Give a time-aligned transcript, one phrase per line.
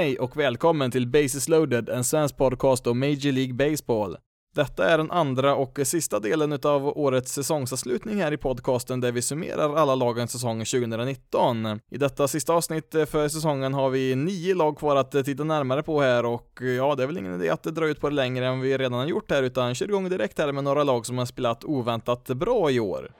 [0.00, 4.16] Hej och välkommen till Bases loaded, en svensk podcast om Major League Baseball.
[4.54, 9.22] Detta är den andra och sista delen av årets säsongsavslutning här i podcasten där vi
[9.22, 11.80] summerar alla lagens säsong 2019.
[11.90, 16.00] I detta sista avsnitt för säsongen har vi nio lag kvar att titta närmare på
[16.00, 18.60] här och ja, det är väl ingen idé att dra ut på det längre än
[18.60, 21.26] vi redan har gjort här utan kör igång direkt här med några lag som har
[21.26, 23.10] spelat oväntat bra i år.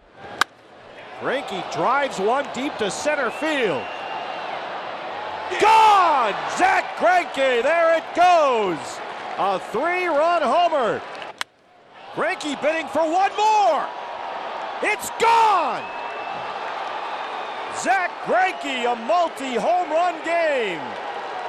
[1.23, 4.00] Greinke drives one deep to center field.
[5.59, 6.35] Gone!
[6.57, 8.79] Zach Greinke, there it goes!
[9.39, 11.01] A three-run homer.
[12.15, 13.87] Greinke bidding for one more.
[14.83, 15.83] It's gone!
[17.77, 20.83] Zach Greinke, a multi-home run game.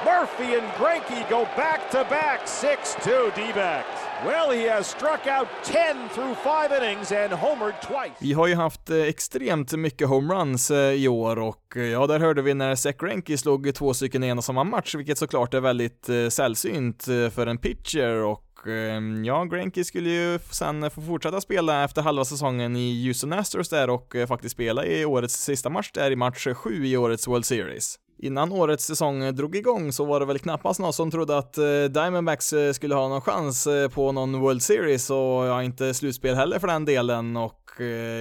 [0.04, 4.01] Murphy and Greinke go back-to-back 6-2 D-backs.
[4.24, 8.12] Well, he has struck out 10 through 5 innings and homered twice.
[8.20, 12.20] Vi har ju haft eh, extremt mycket homeruns eh, i år och eh, ja, där
[12.20, 15.54] hörde vi när Zach Greinke slog två stycken i en och samma match, vilket såklart
[15.54, 21.40] är väldigt sällsynt för en pitcher och ehm, ja, Greinke skulle ju sen få fortsätta
[21.40, 25.90] spela efter halva säsongen i Houston Astros där och faktiskt spela i årets sista match
[25.94, 27.98] där i match 7 i årets World Series.
[28.22, 31.84] Innan årets säsong drog igång så var det väl knappast någon som trodde att eh,
[31.90, 36.34] Diamondbacks eh, skulle ha någon chans eh, på någon World Series och ja, inte slutspel
[36.34, 37.58] heller för den delen och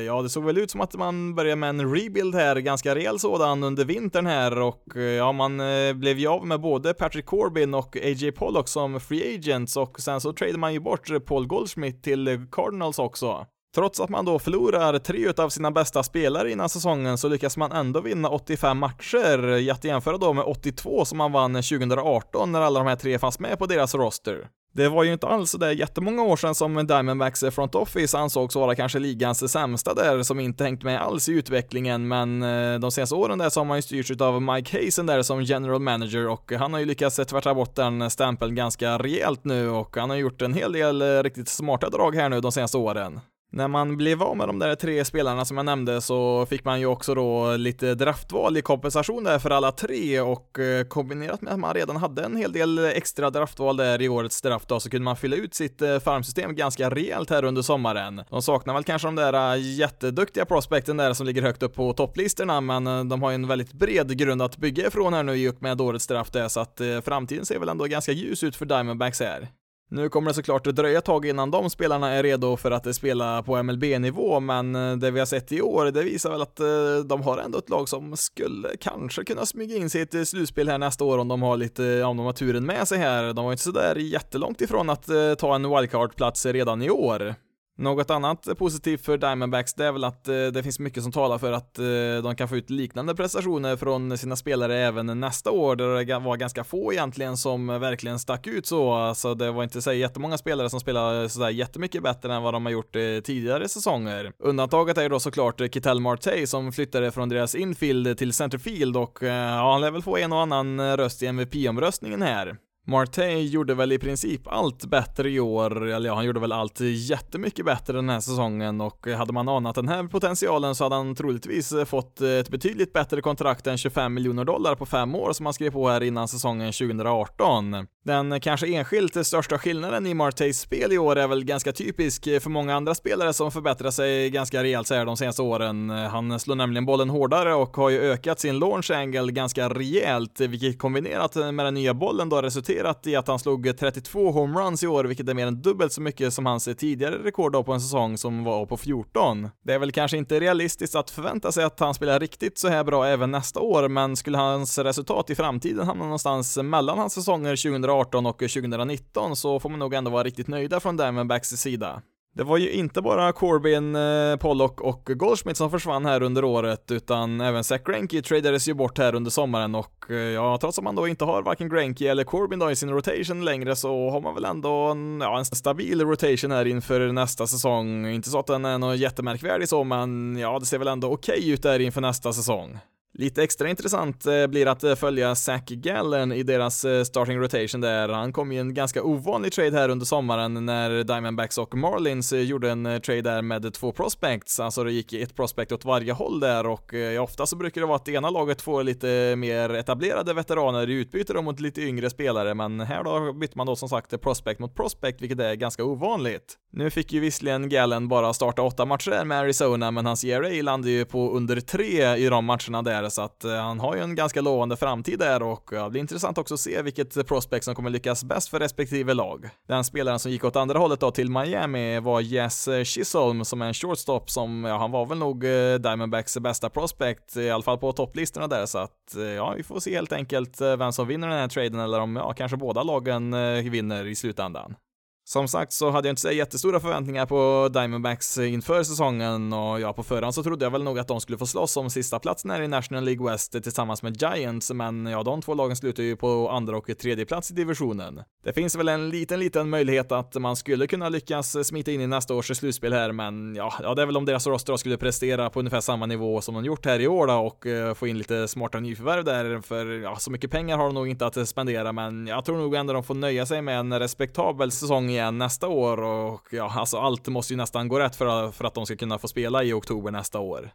[0.05, 3.19] ja, det såg väl ut som att man började med en rebuild här, ganska rejäl
[3.19, 4.83] sådan under vintern här och
[5.17, 5.57] ja, man
[5.95, 8.31] blev ju av med både Patrick Corbin och A.J.
[8.31, 12.99] Pollock som free agents och sen så tradade man ju bort Paul Goldschmidt till Cardinals
[12.99, 13.45] också.
[13.75, 17.71] Trots att man då förlorar tre av sina bästa spelare innan säsongen så lyckas man
[17.71, 22.79] ändå vinna 85 matcher, att jämföra då med 82 som man vann 2018 när alla
[22.79, 24.47] de här tre fanns med på deras roster.
[24.73, 28.75] Det var ju inte alls sådär jättemånga år sedan som Diamondbacks front office ansågs vara
[28.75, 33.15] kanske ligans sämsta där, som inte hängt med alls i utvecklingen, men eh, de senaste
[33.15, 36.51] åren där så har man ju styrts av Mike Hazen där som general manager och
[36.51, 40.41] han har ju lyckats tvärta bort den stämpeln ganska rejält nu och han har gjort
[40.41, 43.19] en hel del eh, riktigt smarta drag här nu de senaste åren.
[43.53, 46.79] När man blev av med de där tre spelarna som jag nämnde så fick man
[46.79, 51.53] ju också då lite draftval i kompensation där för alla tre och eh, kombinerat med
[51.53, 54.89] att man redan hade en hel del extra draftval där i årets draft då, så
[54.89, 58.21] kunde man fylla ut sitt eh, farmsystem ganska rejält här under sommaren.
[58.29, 61.93] De saknar väl kanske de där eh, jätteduktiga prospekten där som ligger högt upp på
[61.93, 65.49] topplistorna men de har ju en väldigt bred grund att bygga ifrån här nu i
[65.49, 68.65] och med årets draft där så att framtiden ser väl ändå ganska ljus ut för
[68.65, 69.49] Diamondbacks här.
[69.93, 72.95] Nu kommer det såklart att dröja ett tag innan de spelarna är redo för att
[72.95, 76.59] spela på MLB-nivå, men eh, det vi har sett i år, det visar väl att
[76.59, 80.15] eh, de har ändå ett lag som skulle kanske kunna smyga in sig i ett
[80.15, 82.97] eh, slutspel här nästa år om de har lite, om de har turen med sig
[82.97, 83.33] här.
[83.33, 87.35] De var inte sådär jättelångt ifrån att ta en wildcard-plats redan i år.
[87.81, 91.37] Något annat positivt för Diamondbacks det är väl att eh, det finns mycket som talar
[91.37, 91.85] för att eh,
[92.23, 96.37] de kan få ut liknande prestationer från sina spelare även nästa år där det var
[96.37, 98.93] ganska få egentligen som verkligen stack ut så.
[98.93, 102.65] Alltså det var inte så jättemånga spelare som spelade sådär jättemycket bättre än vad de
[102.65, 104.33] har gjort eh, tidigare säsonger.
[104.39, 109.17] Undantaget är ju då såklart Kittel Marte som flyttade från deras infield till centerfield och
[109.21, 112.57] ja, han lär väl få en och annan röst i MVP-omröstningen här.
[112.87, 116.79] Marte gjorde väl i princip allt bättre i år, eller ja, han gjorde väl allt
[116.79, 121.15] jättemycket bättre den här säsongen och hade man anat den här potentialen så hade han
[121.15, 125.53] troligtvis fått ett betydligt bättre kontrakt än 25 miljoner dollar på fem år som han
[125.53, 127.87] skrev på här innan säsongen 2018.
[128.05, 132.49] Den kanske enskilt största skillnaden i Martes spel i år är väl ganska typisk för
[132.49, 135.89] många andra spelare som förbättrat sig ganska rejält så här de senaste åren.
[135.89, 140.79] Han slår nämligen bollen hårdare och har ju ökat sin launch angle ganska rejält, vilket
[140.79, 144.87] kombinerat med den nya bollen då resulterar resulterat i att han slog 32 homeruns i
[144.87, 147.81] år, vilket är mer än dubbelt så mycket som hans tidigare rekord då på en
[147.81, 149.49] säsong som var på 14.
[149.65, 152.83] Det är väl kanske inte realistiskt att förvänta sig att han spelar riktigt så här
[152.83, 157.55] bra även nästa år, men skulle hans resultat i framtiden hamna någonstans mellan hans säsonger
[157.55, 162.01] 2018 2018 och 2019 så får man nog ändå vara riktigt nöjda från Diamondbacks sida.
[162.33, 166.91] Det var ju inte bara Corbin, eh, Pollock och Goldschmidt som försvann här under året,
[166.91, 170.83] utan även Zach Greinke tradades ju bort här under sommaren och eh, ja, trots att
[170.83, 174.21] man då inte har varken Greinke eller Corbin då i sin rotation längre så har
[174.21, 178.07] man väl ändå en, ja, en stabil rotation här inför nästa säsong.
[178.07, 181.37] Inte så att den är något jättemärkvärdig så, men ja, det ser väl ändå okej
[181.39, 182.79] okay ut där inför nästa säsong.
[183.13, 187.81] Lite extra intressant eh, blir att eh, följa Zach Gallen i deras eh, starting rotation
[187.81, 188.09] där.
[188.09, 192.71] Han kom i en ganska ovanlig trade här under sommaren när Diamondbacks och Marlins gjorde
[192.71, 196.67] en trade där med två prospects, alltså det gick ett prospect åt varje håll där
[196.67, 200.89] och ofta så brukar det vara att det ena laget får lite mer etablerade veteraner
[200.89, 204.59] i utbyte mot lite yngre spelare, men här då bytte man då som sagt prospect
[204.59, 206.57] mot prospect, vilket är ganska ovanligt.
[206.73, 210.91] Nu fick ju visserligen Gallen bara starta åtta matcher med Arizona, men hans ERA landade
[210.91, 214.15] ju på under tre i de matcherna där, så att eh, han har ju en
[214.15, 217.89] ganska lovande framtid där och det blir intressant också att se vilket prospect som kommer
[217.89, 219.49] lyckas bäst för respektive lag.
[219.67, 223.65] Den spelaren som gick åt andra hållet då till Miami var Jess Chisholm som är
[223.65, 227.77] en shortstop som, ja, han var väl nog eh, Diamondbacks bästa prospect, i alla fall
[227.77, 231.27] på topplistorna där, så att eh, ja, vi får se helt enkelt vem som vinner
[231.27, 233.31] den här traden eller om, ja, kanske båda lagen
[233.71, 234.75] vinner i slutändan.
[235.23, 239.93] Som sagt så hade jag inte så jättestora förväntningar på Diamondbacks inför säsongen och ja,
[239.93, 242.51] på förhand så trodde jag väl nog att de skulle få slåss om sista platsen
[242.51, 246.15] här i National League West tillsammans med Giants, men ja, de två lagen slutar ju
[246.15, 248.21] på andra och tredje plats i divisionen.
[248.43, 252.07] Det finns väl en liten, liten möjlighet att man skulle kunna lyckas smita in i
[252.07, 255.49] nästa års slutspel här, men ja, ja det är väl om deras roster skulle prestera
[255.49, 258.17] på ungefär samma nivå som de gjort här i år då och eh, få in
[258.17, 261.91] lite smarta nyförvärv där, för ja, så mycket pengar har de nog inte att spendera,
[261.91, 265.67] men jag tror nog ändå de får nöja sig med en respektabel säsong igen nästa
[265.67, 268.85] år och ja, alltså allt måste ju nästan gå rätt för att, för att de
[268.85, 270.71] ska kunna få spela i oktober nästa år.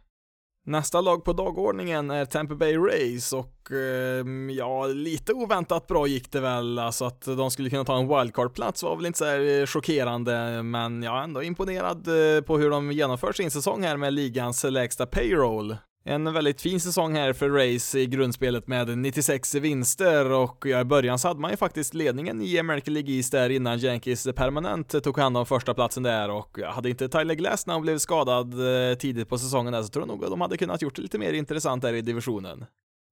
[0.65, 6.31] Nästa lag på dagordningen är Tampa Bay Rays och eh, ja, lite oväntat bra gick
[6.31, 9.59] det väl, alltså att de skulle kunna ta en wildcard-plats var väl inte så här
[9.59, 13.97] eh, chockerande, men jag är ändå imponerad eh, på hur de genomför sin säsong här
[13.97, 15.77] med ligans lägsta payroll.
[16.09, 21.19] En väldigt fin säsong här för Race i grundspelet med 96 vinster och i början
[21.19, 25.17] så hade man ju faktiskt ledningen i American League East där innan Yankees permanent tog
[25.17, 28.97] hand om första platsen där och hade inte Tyler Glass när han blev skadad eh,
[28.97, 31.17] tidigt på säsongen där så tror jag nog att de hade kunnat gjort det lite
[31.17, 32.65] mer intressant där i divisionen.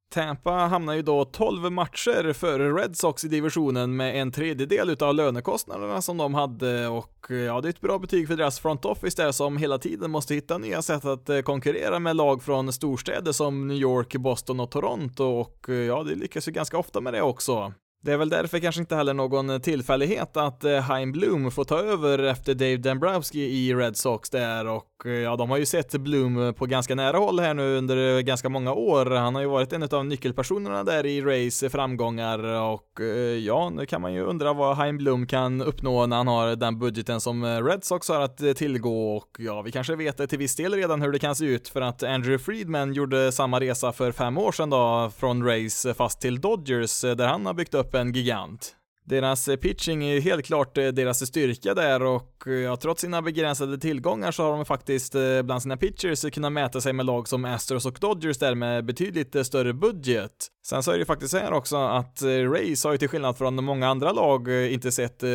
[0.09, 5.15] Tampa hamnar ju då 12 matcher före Red Sox i divisionen med en tredjedel utav
[5.15, 8.85] lönekostnaderna som de hade och eh, ja, det är ett bra betyg för deras front
[8.85, 12.73] office där som hela tiden måste hitta nya sätt att eh, konkurrera med lag från
[12.73, 17.01] storstäder som New York, Boston och Toronto och eh, ja, det lyckas ju ganska ofta
[17.01, 17.73] med det också.
[18.03, 22.19] Det är väl därför kanske inte heller någon tillfällighet att Heim Bloom får ta över
[22.19, 25.91] efter Dave Dombrowski i Red Sox där och och eh, ja, de har ju sett
[25.91, 29.05] Bloom på ganska nära håll här nu under eh, ganska många år.
[29.05, 32.99] Han har ju varit en av nyckelpersonerna där i Rays eh, framgångar och
[33.39, 36.79] ja, nu kan man ju undra vad Heim Bloom kan uppnå när han har den
[36.79, 40.73] budgeten som Red Sox har att tillgå och ja, vi kanske vet till viss del
[40.73, 44.37] redan hur det kan se ut för att Andrew Friedman gjorde samma resa för fem
[44.37, 48.75] år sedan då från Rays fast till Dodgers där han har byggt upp en gigant.
[49.05, 53.01] Deras eh, pitching är ju helt klart eh, deras styrka där och eh, ja, trots
[53.01, 57.27] sina begränsade tillgångar så har de faktiskt bland sina pitchers kunnat mäta sig med lag
[57.27, 60.31] som Astros och Dodgers där med betydligt större budget.
[60.65, 63.09] Sen så är det ju faktiskt så här också att eh, Rays har ju till
[63.09, 65.29] skillnad från många andra lag eh, inte sett eh,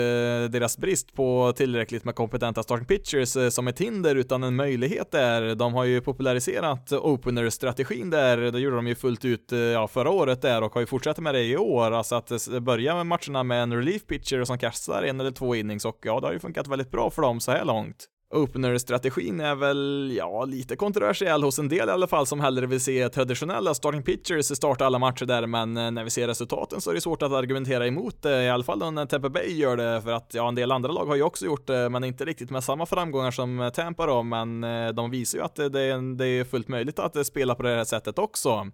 [0.50, 5.54] deras brist på tillräckligt med kompetenta starting pitchers som ett hinder utan en möjlighet där.
[5.54, 10.42] De har ju populariserat opener-strategin där, det gjorde de ju fullt ut ja, förra året
[10.42, 13.62] där och har ju fortsatt med det i år, alltså att börja med matcherna med
[13.62, 16.68] en relief pitcher som kastar en eller två innings och ja, det har ju funkat
[16.68, 18.06] väldigt bra för dem så här långt.
[18.34, 22.80] Opener-strategin är väl, ja, lite kontroversiell hos en del i alla fall som hellre vill
[22.80, 26.90] se traditionella starting pitchers starta alla matcher där, men eh, när vi ser resultaten så
[26.90, 30.02] är det svårt att argumentera emot det, i alla fall när Tampa Bay gör det,
[30.02, 32.50] för att ja, en del andra lag har ju också gjort det, men inte riktigt
[32.50, 34.60] med samma framgångar som eh, Tampa då, men
[34.94, 35.68] de visar ju att det,
[36.16, 38.66] det är fullt möjligt att spela på det här sättet också.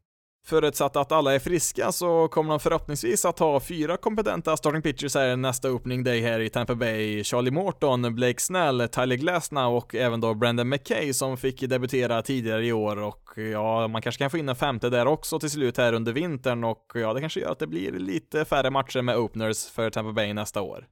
[0.49, 5.15] Förutsatt att alla är friska så kommer de förhoppningsvis att ha fyra kompetenta starting pitchers
[5.15, 7.25] här nästa opening day här i Tampa Bay.
[7.25, 12.67] Charlie Morton, Blake Snell, Tyler Glasnow och även då Brandon McKay som fick debutera tidigare
[12.67, 15.77] i år och ja, man kanske kan få in en femte där också till slut
[15.77, 19.17] här under vintern och ja, det kanske gör att det blir lite färre matcher med
[19.17, 20.87] openers för Tampa Bay nästa år.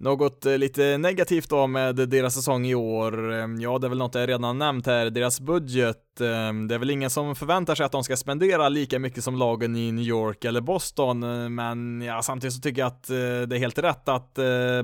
[0.00, 3.98] Något eh, lite negativt då med deras säsong i år, ehm, ja det är väl
[3.98, 7.86] något jag redan nämnt här, deras budget, ehm, det är väl ingen som förväntar sig
[7.86, 12.02] att de ska spendera lika mycket som lagen i New York eller Boston, eh, men
[12.02, 14.34] ja, samtidigt så tycker jag att eh, det är helt rätt att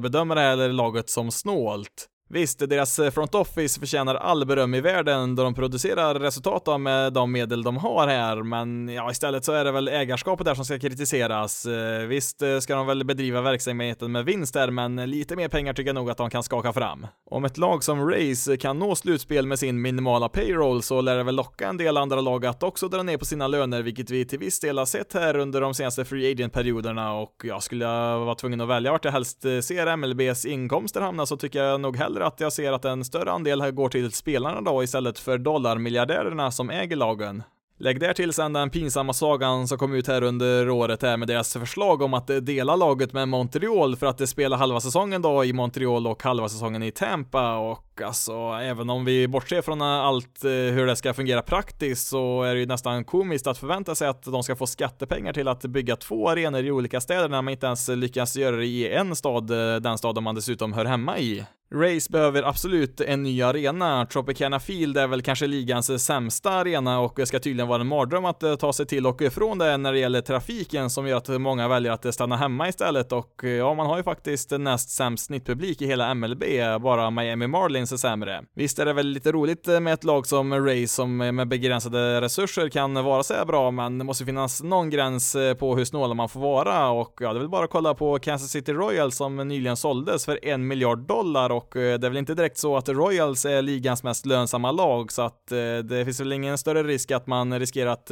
[0.01, 2.09] bedöma det här laget som snålt.
[2.29, 7.13] Visst, deras eh, front office förtjänar all beröm i världen då de producerar resultat med
[7.13, 10.65] de medel de har här, men ja, istället så är det väl ägarskapet där som
[10.65, 11.67] ska kritiseras.
[11.67, 15.73] Eh, visst eh, ska de väl bedriva verksamheten med vinst där, men lite mer pengar
[15.73, 17.07] tycker jag nog att de kan skaka fram.
[17.31, 21.23] Om ett lag som Race kan nå slutspel med sin minimala payroll så lär det
[21.23, 24.25] väl locka en del andra lag att också dra ner på sina löner, vilket vi
[24.25, 28.35] till viss del har sett här under de senaste free agent-perioderna och jag skulle vara
[28.35, 32.16] tvungen att välja vart jag helst ser MLBs inkomster hamna så tycker jag nog hellre
[32.17, 36.51] hellre att jag ser att en större andel går till spelarna då istället för dollarmiljardärerna
[36.51, 37.43] som äger lagen.
[37.79, 41.29] Lägg där till sen den pinsamma sagan som kom ut här under året här med
[41.29, 45.53] deras förslag om att dela laget med Montreal för att spela halva säsongen då i
[45.53, 50.51] Montreal och halva säsongen i Tampa och alltså även om vi bortser från allt eh,
[50.51, 54.23] hur det ska fungera praktiskt så är det ju nästan komiskt att förvänta sig att
[54.23, 57.67] de ska få skattepengar till att bygga två arenor i olika städer när man inte
[57.67, 61.45] ens lyckas göra det i en stad, eh, den staden man dessutom hör hemma i.
[61.75, 64.07] Race behöver absolut en ny arena.
[64.07, 68.25] Tropicana Field är väl kanske ligans sämsta arena och det ska tydligen vara en mardröm
[68.25, 71.29] att eh, ta sig till och ifrån det när det gäller trafiken som gör att
[71.29, 75.83] många väljer att stanna hemma istället och ja, man har ju faktiskt näst sämst snittpublik
[75.83, 76.45] i hela MLB,
[76.81, 78.43] bara Miami Marlins är sämre.
[78.55, 82.69] Visst är det väl lite roligt med ett lag som Ray som med begränsade resurser
[82.69, 86.15] kan vara så här bra, men det måste finnas någon gräns eh, på hur snåla
[86.15, 89.17] man får vara och ja, det är väl bara att kolla på Kansas City Royals
[89.17, 92.77] som nyligen såldes för en miljard dollar och eh, det är väl inte direkt så
[92.77, 96.83] att Royals är ligans mest lönsamma lag så att eh, det finns väl ingen större
[96.83, 98.11] risk att man riskerar att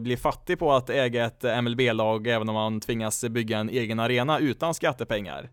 [0.00, 4.38] bli fattig på att äga ett MLB-lag även om man tvingas bygga en egen arena
[4.38, 5.50] utan skattepengar.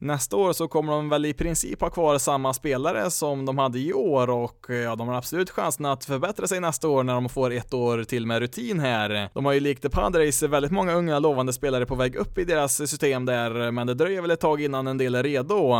[0.00, 3.78] Nästa år så kommer de väl i princip ha kvar samma spelare som de hade
[3.78, 7.14] i år och eh, ja, de har absolut chansen att förbättra sig nästa år när
[7.14, 9.30] de får ett år till med rutin här.
[9.34, 12.76] De har ju likt Padres väldigt många unga lovande spelare på väg upp i deras
[12.76, 15.74] system där, men det dröjer väl ett tag innan en del är redo.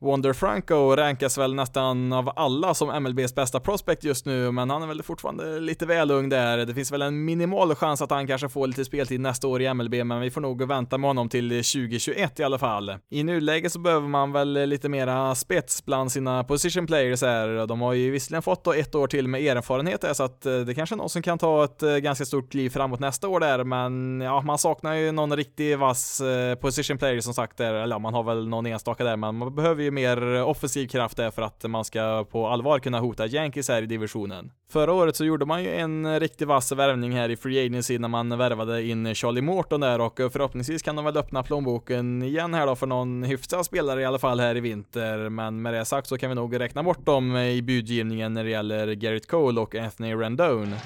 [0.00, 4.82] Wander Franco rankas väl nästan av alla som MLBs bästa prospect just nu, men han
[4.82, 6.58] är väl fortfarande lite väl ung där.
[6.58, 9.74] Det finns väl en minimal chans att han kanske får lite speltid nästa år i
[9.74, 12.94] MLB, men vi får nog vänta med honom till 2021 i alla fall.
[13.10, 17.66] I nuläget så behöver man väl lite mera spets bland sina position players här.
[17.66, 20.58] De har ju visserligen fått då ett år till med erfarenhet där, så att eh,
[20.58, 23.40] det kanske är någon som kan ta ett eh, ganska stort kliv framåt nästa år
[23.40, 27.74] där, men ja, man saknar ju någon riktig vass eh, position player som sagt där,
[27.74, 31.16] eller ja, man har väl någon enstaka där, men man behöver ju mer offensiv kraft
[31.16, 34.52] där för att man ska på allvar kunna hota Yankees här i divisionen.
[34.72, 38.08] Förra året så gjorde man ju en riktigt vass värvning här i Free Agency när
[38.08, 42.66] man värvade in Charlie Morton där och förhoppningsvis kan de väl öppna plånboken igen här
[42.66, 45.28] då för någon hyfsad spelare i alla fall här i vinter.
[45.28, 48.50] Men med det sagt så kan vi nog räkna bort dem i budgivningen när det
[48.50, 50.76] gäller Garrett Cole och Anthony Rendone.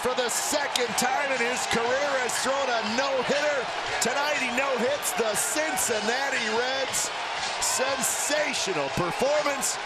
[0.00, 3.60] For the second time in his career has thrown a no-hitter.
[4.00, 7.10] Tonight he no-hits the Cincinnati Reds.
[7.60, 9.76] Sensational performance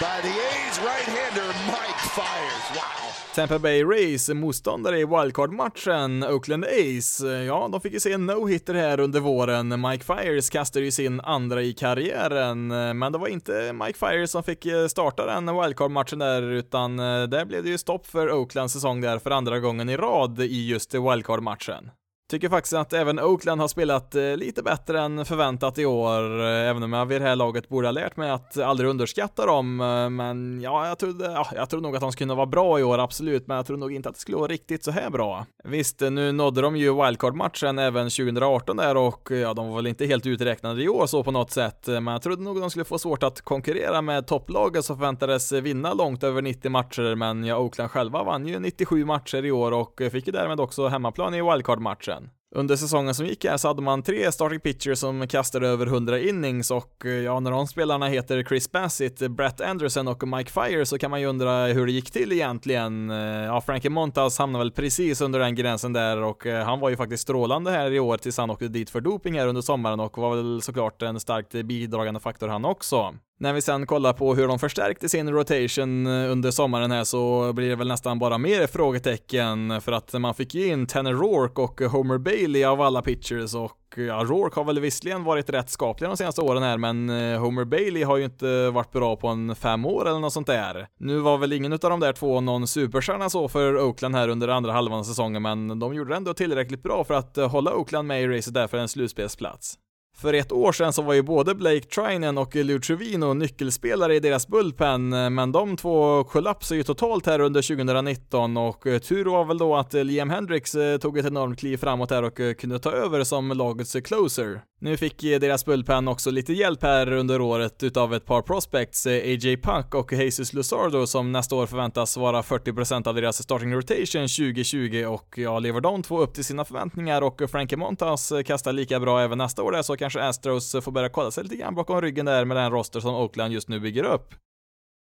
[0.00, 2.76] by the A's right-hander Mike Fires.
[2.76, 3.11] Wow!
[3.34, 8.74] Tampa Bay Rays motståndare i wildcard-matchen, Oakland A's, ja, de fick ju se en no-hitter
[8.74, 9.80] här under våren.
[9.80, 12.66] Mike Fires kastade ju sin andra i karriären,
[12.98, 17.22] men det var inte Mike Fires som fick eh, starta den wildcard-matchen där, utan eh,
[17.22, 20.68] där blev det ju stopp för Oaklands säsong där för andra gången i rad i
[20.68, 21.90] just wildcard-matchen.
[22.32, 26.70] Tycker faktiskt att även Oakland har spelat eh, lite bättre än förväntat i år, eh,
[26.70, 29.80] även om jag vid det här laget borde ha lärt mig att aldrig underskatta dem.
[29.80, 32.82] Eh, men ja, jag trodde, ja, jag trodde nog att de skulle vara bra i
[32.82, 35.46] år, absolut, men jag trodde nog inte att det skulle vara riktigt så här bra.
[35.64, 40.06] Visst, nu nådde de ju wildcard-matchen även 2018 där och ja, de var väl inte
[40.06, 42.84] helt uträknade i år så på något sätt, men jag trodde nog att de skulle
[42.84, 47.58] få svårt att konkurrera med topplaget som förväntades vinna långt över 90 matcher, men ja,
[47.58, 51.42] Oakland själva vann ju 97 matcher i år och fick ju därmed också hemmaplan i
[51.42, 52.21] wildcard-matchen.
[52.54, 56.18] Under säsongen som gick här så hade man tre starting pitchers som kastade över 100
[56.18, 60.86] innings och eh, ja, när de spelarna heter Chris Bassett, Brett Anderson och Mike Fire
[60.86, 63.10] så kan man ju undra hur det gick till egentligen.
[63.10, 66.90] Eh, ja, Frankie Montas hamnade väl precis under den gränsen där och eh, han var
[66.90, 70.00] ju faktiskt strålande här i år tills han åkte dit för doping här under sommaren
[70.00, 73.14] och var väl såklart en starkt bidragande faktor han också.
[73.42, 77.52] När vi sen kollar på hur de förstärkte sin rotation eh, under sommaren här så
[77.52, 81.62] blir det väl nästan bara mer frågetecken för att man fick ju in Tanner Rourke
[81.62, 86.10] och Homer Bailey av alla pitchers och ja, Rourke har väl visserligen varit rätt skaplig
[86.10, 89.54] de senaste åren här men eh, Homer Bailey har ju inte varit bra på en
[89.54, 90.86] fem år eller något sånt där.
[90.98, 94.48] Nu var väl ingen av de där två någon superstjärna så för Oakland här under
[94.48, 97.74] andra halvan av säsongen men de gjorde det ändå tillräckligt bra för att eh, hålla
[97.74, 99.78] Oakland med i racet där för en slutspelsplats.
[100.16, 104.20] För ett år sedan så var ju både Blake Trinen och Lou Trevino nyckelspelare i
[104.20, 109.44] deras bullpen, men de två kollapsade ju totalt här under 2019 och eh, tur var
[109.44, 112.78] väl då att eh, Liam Hendricks eh, tog ett enormt kliv framåt här och kunde
[112.78, 114.62] ta över som lagets closer.
[114.80, 119.56] Nu fick deras bullpen också lite hjälp här under året utav ett par prospects, AJ
[119.56, 125.04] Puck och Jesus Luzardo som nästa år förväntas vara 40% av deras starting rotation 2020
[125.08, 129.20] och ja, lever de två upp till sina förväntningar och Frankie Montas kastar lika bra
[129.20, 132.26] även nästa år där så kanske Astros får börja kolla sig lite grann bakom ryggen
[132.26, 134.34] där med den roster som Oakland just nu bygger upp.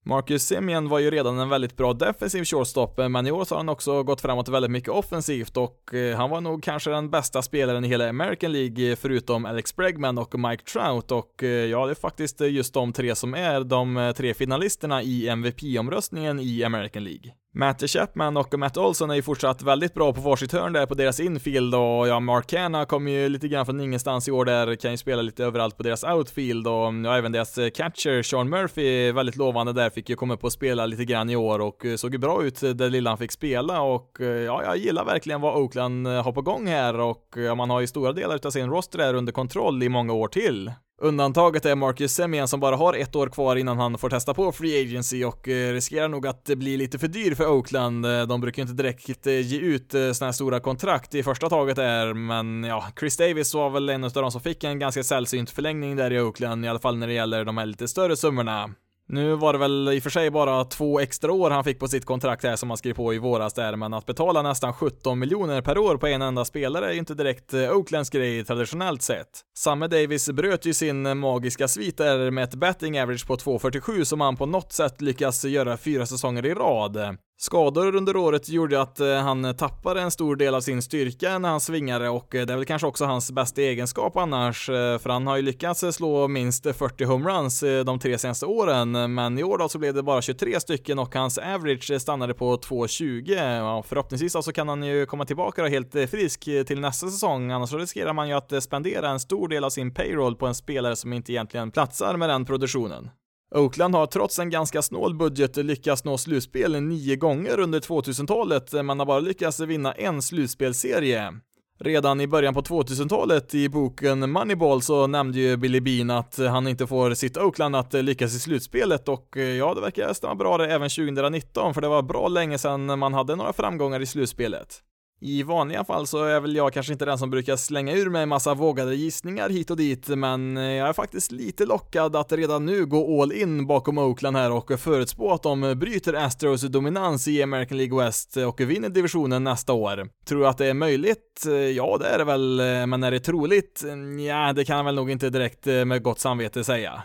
[0.04, 3.58] Marcus Simeon var ju redan en väldigt bra defensiv shortstop, men i år så har
[3.58, 7.42] han också gått framåt väldigt mycket offensivt och eh, han var nog kanske den bästa
[7.42, 11.86] spelaren i hela American League eh, förutom Alex Bregman och Mike Trout och eh, ja,
[11.86, 17.04] det är faktiskt just de tre som är de tre finalisterna i MVP-omröstningen i American
[17.04, 17.32] League.
[17.52, 20.94] Matt Chapman och Matt Olson är ju fortsatt väldigt bra på varsitt hörn där på
[20.94, 24.74] deras infield och ja, Mark Hanna kommer ju lite grann från ingenstans i år där,
[24.74, 28.22] kan ju spela lite överallt på deras outfield och mm, ja, även deras eh, catcher
[28.22, 31.58] Sean Murphy, väldigt lovande där, fick ju komma upp och spela lite grann i år
[31.58, 34.76] och eh, såg ju bra ut eh, det lilla han fick spela och ja, jag
[34.76, 38.34] gillar verkligen vad Oakland har på gång här och ja, man har ju stora delar
[38.34, 40.70] utav sin roster där under kontroll i många år till.
[41.02, 44.52] Undantaget är Marcus Semien som bara har ett år kvar innan han får testa på
[44.52, 48.06] Free Agency och eh, riskerar nog att bli lite för dyr för Oakland.
[48.06, 51.78] Eh, de brukar inte direkt eh, ge ut såna här stora kontrakt i första taget
[51.78, 55.50] är, men ja, Chris Davis var väl en av de som fick en ganska sällsynt
[55.50, 58.70] förlängning där i Oakland, i alla fall när det gäller de här lite större summorna.
[59.12, 61.88] Nu var det väl i och för sig bara två extra år han fick på
[61.88, 65.18] sitt kontrakt här som han skrev på i våras där, men att betala nästan 17
[65.18, 69.02] miljoner per år på en enda spelare är ju inte direkt eh, Oaklands grej traditionellt
[69.02, 69.40] sett.
[69.58, 74.04] Samme Davis bröt ju sin eh, magiska svit där med ett betting average på 2,47
[74.04, 77.16] som han på något sätt lyckas göra fyra säsonger i rad.
[77.42, 81.48] Skador under året gjorde att eh, han tappade en stor del av sin styrka när
[81.48, 85.10] han svingade och eh, det är väl kanske också hans bästa egenskap annars, eh, för
[85.10, 89.58] han har ju lyckats slå minst 40 homeruns de tre senaste åren, men i år
[89.58, 93.56] då så blev det bara 23 stycken och hans average stannade på 2,20.
[93.58, 97.70] Ja, förhoppningsvis så kan han ju komma tillbaka då helt frisk till nästa säsong, annars
[97.70, 100.96] så riskerar man ju att spendera en stor del av sin payroll på en spelare
[100.96, 103.10] som inte egentligen platsar med den produktionen.
[103.54, 108.82] Oakland har trots en ganska snål budget lyckats nå slutspel nio gånger under 2000-talet, eh,
[108.82, 111.32] man har bara lyckats vinna en slutspelserie.
[111.80, 116.68] Redan i början på 2000-talet i boken Moneyball så nämnde ju Billy Bean att han
[116.68, 120.58] inte får sitt Oakland att lyckas i slutspelet och eh, ja, det verkar stämma bra
[120.58, 124.82] det även 2019 för det var bra länge sedan man hade några framgångar i slutspelet.
[125.22, 128.26] I vanliga fall så är väl jag kanske inte den som brukar slänga ur mig
[128.26, 132.66] massa vågade gissningar hit och dit, men eh, jag är faktiskt lite lockad att redan
[132.66, 137.42] nu gå all in bakom Oakland här och förutspå att de bryter Astros dominans i
[137.42, 140.08] American League West och vinner divisionen nästa år.
[140.28, 141.46] Tror jag att det är möjligt?
[141.46, 143.82] Eh, ja, det är det väl, eh, men är det troligt?
[143.82, 147.02] Mm, ja, det kan jag väl nog inte direkt med gott samvete säga.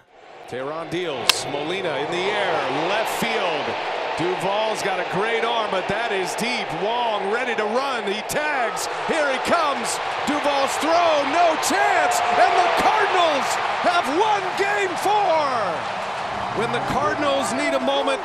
[0.50, 3.55] Tehran deals, Molina in the air, left field.
[4.17, 6.63] Duvall's got a great arm, but that is deep.
[6.80, 8.08] Wong ready to run.
[8.08, 8.88] He tags.
[9.12, 9.99] Here he comes.
[10.23, 12.15] Duvall's throw, no chance.
[12.39, 13.47] And the Cardinals
[13.84, 15.51] have won game four.
[16.56, 18.23] When the Cardinals need a moment,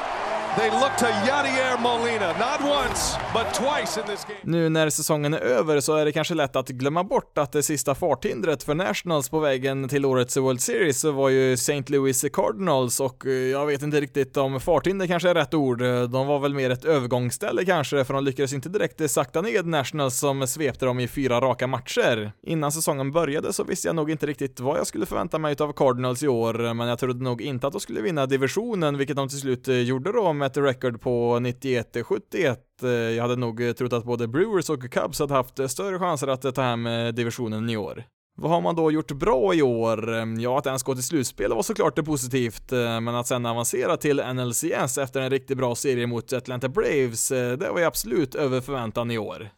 [0.56, 4.38] They look to Yadier Molina, not once, but twice in this game.
[4.42, 7.62] Nu när säsongen är över så är det kanske lätt att glömma bort att det
[7.62, 11.82] sista farthindret för Nationals på vägen till årets World Series var ju St.
[11.86, 15.78] Louis Cardinals och eh, jag vet inte riktigt om farthinder kanske är rätt ord.
[16.10, 20.18] De var väl mer ett övergångsställe kanske, för de lyckades inte direkt sakta ned Nationals
[20.18, 22.32] som svepte dem i fyra raka matcher.
[22.42, 25.72] Innan säsongen började så visste jag nog inte riktigt vad jag skulle förvänta mig av
[25.72, 29.28] Cardinals i år, men jag trodde nog inte att de skulle vinna divisionen, vilket de
[29.28, 32.56] till slut eh, gjorde då med ett record på 91-71.
[32.82, 36.28] Eh, jag hade nog trott att både Brewers och Cubs hade haft eh, större chanser
[36.28, 38.04] att eh, ta hem divisionen i år.
[38.38, 40.12] Vad har man då gjort bra i år?
[40.12, 44.22] Ehm, ja, att ens gå till slutspel var såklart positivt, men att sen avancera till
[44.34, 49.10] NLCS efter en riktigt bra serie mot Atlanta Braves, det var ju absolut över förväntan
[49.10, 49.50] i år.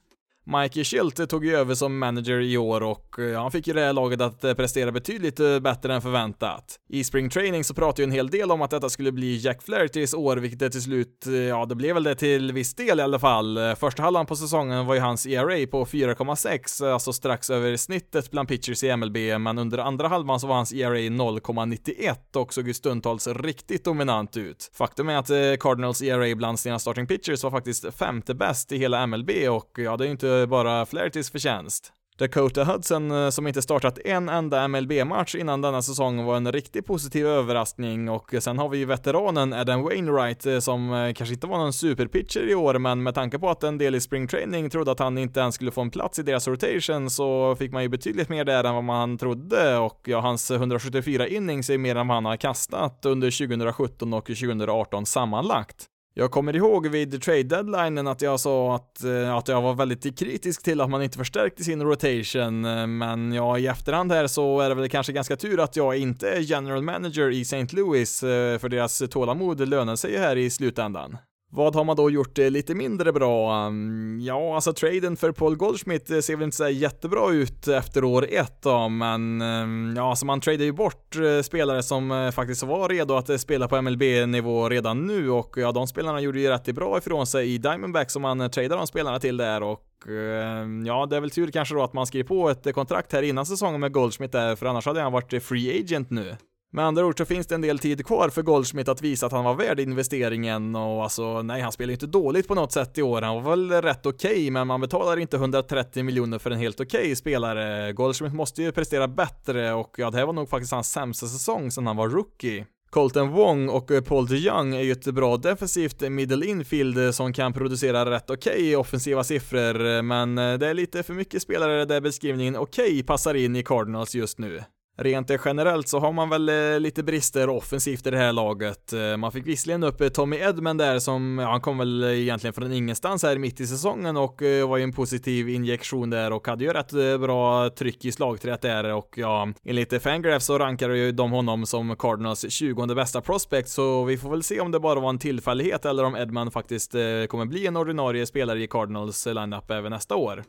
[0.44, 3.80] Mikey Schilt tog ju över som manager i år och eh, han fick ju det
[3.80, 6.78] här laget att eh, prestera betydligt eh, bättre än förväntat.
[6.88, 9.62] I spring training så pratade ju en hel del om att detta skulle bli Jack
[9.62, 13.02] Flahertys år, vilket det till slut, ja det blev väl det till viss del i
[13.02, 13.58] alla fall.
[13.76, 18.48] Första halvan på säsongen var ju hans ERA på 4,6, alltså strax över snittet bland
[18.48, 22.74] pitchers i MLB, men under andra halvan så var hans ERA 0,91 och såg ju
[22.74, 24.70] stundtals riktigt dominant ut.
[24.74, 29.06] Faktum är att Cardinals ERA bland sina starting pitchers var faktiskt femte bäst i hela
[29.06, 31.92] MLB och ja, det är ju inte bara Flahertys förtjänst.
[32.18, 36.86] Dakota Hudson, eh, som inte startat en enda MLB-match innan denna säsong, var en riktigt
[36.86, 41.46] positiv överraskning och sen har vi ju veteranen Adam Wainwright eh, som eh, kanske inte
[41.46, 44.92] var någon superpitcher i år, men med tanke på att en del i springtraining trodde
[44.92, 47.88] att han inte ens skulle få en plats i deras rotation så fick man ju
[47.88, 52.08] betydligt mer där än vad man trodde och ja, hans 174 innings är mer än
[52.08, 55.88] vad han har kastat under 2017 och 2018 sammanlagt.
[56.14, 60.18] Jag kommer ihåg vid trade deadlinen att jag sa att, eh, att jag var väldigt
[60.18, 64.60] kritisk till att man inte förstärkte sin rotation, eh, men ja, i efterhand här så
[64.60, 67.66] är det väl kanske ganska tur att jag inte är general manager i St.
[67.70, 71.16] Louis, eh, för deras tålamod lönar sig här i slutändan.
[71.54, 73.66] Vad har man då gjort eh, lite mindre bra?
[73.66, 78.04] Mm, ja, alltså traden för Paul Goldschmidt eh, ser väl inte så jättebra ut efter
[78.04, 82.62] år ett då, men mm, ja, alltså man tradar ju bort eh, spelare som faktiskt
[82.62, 86.74] var redo att spela på MLB-nivå redan nu och ja, de spelarna gjorde ju rätt
[86.74, 91.06] bra ifrån sig i Diamondback som man tradar de spelarna till där och mm, ja,
[91.06, 93.80] det är väl tur kanske då att man skriver på ett kontrakt här innan säsongen
[93.80, 96.36] med Goldschmidt där, för annars hade han varit free agent nu.
[96.74, 99.32] Med andra ord så finns det en del tid kvar för Goldschmidt att visa att
[99.32, 102.98] han var värd investeringen och alltså nej, han spelar ju inte dåligt på något sätt
[102.98, 103.22] i år.
[103.22, 106.80] Han var väl rätt okej, okay, men man betalar inte 130 miljoner för en helt
[106.80, 107.92] okej okay spelare.
[107.92, 111.70] Goldschmidt måste ju prestera bättre och ja, det här var nog faktiskt hans sämsta säsong
[111.70, 112.66] sedan han var rookie.
[112.90, 117.52] Colton Wong och eh, Paul DeJoung är ju ett bra defensivt middle infield som kan
[117.52, 122.00] producera rätt okej okay offensiva siffror, men eh, det är lite för mycket spelare där
[122.00, 124.62] beskrivningen okej okay passar in i Cardinals just nu.
[124.96, 128.92] Rent eh, generellt så har man väl eh, lite brister offensivt i det här laget.
[128.92, 132.72] Eh, man fick visserligen upp Tommy Edman där som, ja, han kom väl egentligen från
[132.72, 136.72] ingenstans här mitt i säsongen och var ju en positiv injektion där och hade ju
[136.72, 141.66] rätt bra tryck i slagträet där och ja, enligt Fangraph så rankar ju de honom
[141.66, 145.18] som Cardinals 20 bästa prospect så vi får väl se om det bara var en
[145.18, 146.92] tillfällighet eller om Edman faktiskt
[147.28, 150.44] kommer bli en ordinarie spelare i Cardinals lineup även nästa år.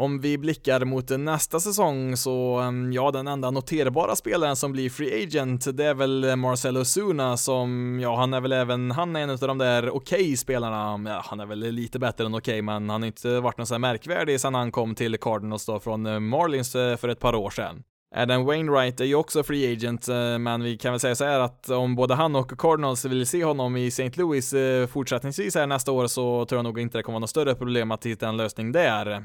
[0.00, 4.90] Om vi blickar mot nästa säsong så, mm, ja, den enda noterbara spelaren som blir
[4.90, 9.20] free agent, det är väl Marcelo Zuna som, ja, han är väl även, han är
[9.20, 12.34] en av de där okej okay spelarna, mm, ja, han är väl lite bättre än
[12.34, 15.18] okej, okay, men han har inte varit någon så här märkvärdig sedan han kom till
[15.18, 17.82] Cardinals då från eh, Marlins eh, för ett par år sedan.
[18.16, 21.40] Adam Wainwright är ju också free agent, eh, men vi kan väl säga så här
[21.40, 24.10] att om både han och Cardinals vill se honom i St.
[24.14, 24.54] Louis
[24.92, 27.90] fortsättningsvis här nästa år så tror jag nog inte det kommer vara något större problem
[27.90, 29.24] att hitta en lösning där.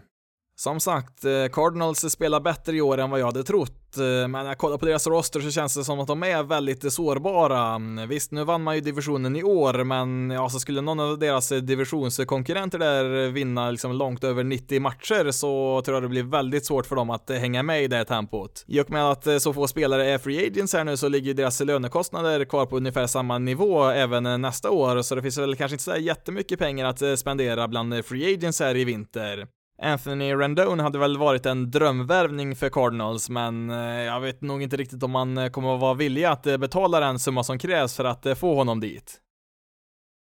[0.56, 4.32] Som sagt, eh, Cardinals spelar bättre i år än vad jag hade trott, eh, men
[4.32, 6.90] när jag kollar på deras roster så känns det som att de är väldigt eh,
[6.90, 7.80] sårbara.
[8.08, 11.50] Visst, nu vann man ju divisionen i år, men ja, så skulle någon av deras
[11.50, 16.86] divisionskonkurrenter där vinna liksom långt över 90 matcher så tror jag det blir väldigt svårt
[16.86, 18.64] för dem att hänga med i det tempot.
[18.68, 21.60] I och med att så få spelare är free agents här nu så ligger deras
[21.60, 25.84] lönekostnader kvar på ungefär samma nivå även nästa år, så det finns väl kanske inte
[25.84, 29.48] så jättemycket pengar att spendera bland free agents här i vinter.
[29.84, 34.78] Anthony Rendon hade väl varit en drömvärvning för Cardinals, men eh, jag vet nog inte
[34.78, 37.96] riktigt om man eh, kommer att vara villig att eh, betala den summa som krävs
[37.96, 39.20] för att få honom dit.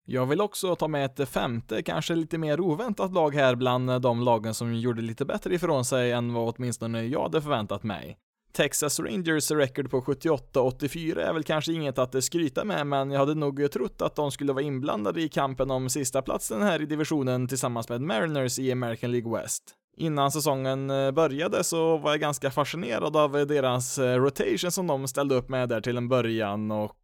[0.06, 4.22] Jag vill också ta med ett femte, kanske lite mer oväntat lag här bland de
[4.22, 8.18] lagen som gjorde lite bättre ifrån sig än vad åtminstone jag hade förväntat mig.
[8.54, 13.36] Texas Rangers record på 78-84 är väl kanske inget att skryta med, men jag hade
[13.36, 17.48] nog trott att de skulle vara inblandade i kampen om sista platsen här i divisionen
[17.48, 19.64] tillsammans med Mariners i American League West.
[19.96, 24.88] Innan säsongen eh, började så var jag ganska fascinerad av eh, deras eh, rotation som
[24.88, 27.00] de ställde upp med där till en början och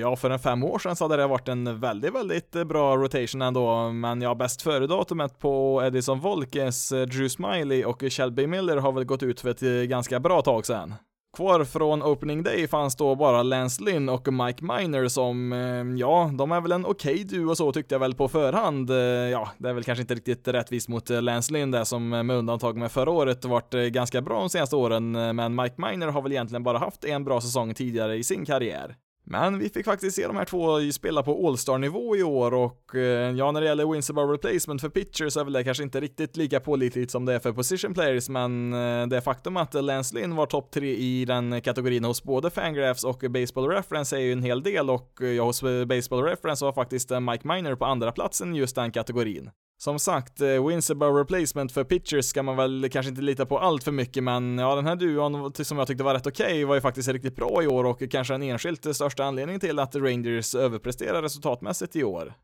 [0.00, 3.42] ja, för en fem år sedan så hade det varit en väldigt, väldigt bra rotation
[3.42, 9.04] ändå, men ja, bäst före-datumet på Edison Volkes, Drew Smiley och Shelby Miller har väl
[9.04, 10.94] gått ut för ett ganska bra tag sedan.
[11.36, 16.30] Kvar från opening day fanns då bara Lance Lynn och Mike Miner som, eh, ja,
[16.34, 18.90] de är väl en okej okay duo så tyckte jag väl på förhand.
[18.90, 22.08] Eh, ja, det är väl kanske inte riktigt rättvist mot eh, Lance Lynn där som
[22.08, 26.22] med undantag med förra året varit ganska bra de senaste åren, men Mike Miner har
[26.22, 28.96] väl egentligen bara haft en bra säsong tidigare i sin karriär.
[29.32, 33.30] Men vi fick faktiskt se de här två spela på All-star-nivå i år och eh,
[33.30, 36.36] ja, när det gäller wins above replacement för pitchers är väl det kanske inte riktigt
[36.36, 40.36] lika pålitligt som det är för position players, men eh, det faktum att Lance Lynn
[40.36, 44.42] var topp tre i den kategorin hos både Fangraphs och Baseball Reference är ju en
[44.42, 48.54] hel del och eh, ja, hos Baseball Reference var faktiskt Mike Miner på andra platsen
[48.54, 49.50] i just den kategorin.
[49.82, 53.58] Som sagt, eh, wins above replacement för pitchers ska man väl kanske inte lita på
[53.58, 56.64] allt för mycket, men ja, den här duon som jag tyckte var rätt okej okay,
[56.64, 59.78] var ju faktiskt riktigt bra i år och kanske den enskilt eh, största anledningen till
[59.78, 62.34] att Rangers överpresterar resultatmässigt i år.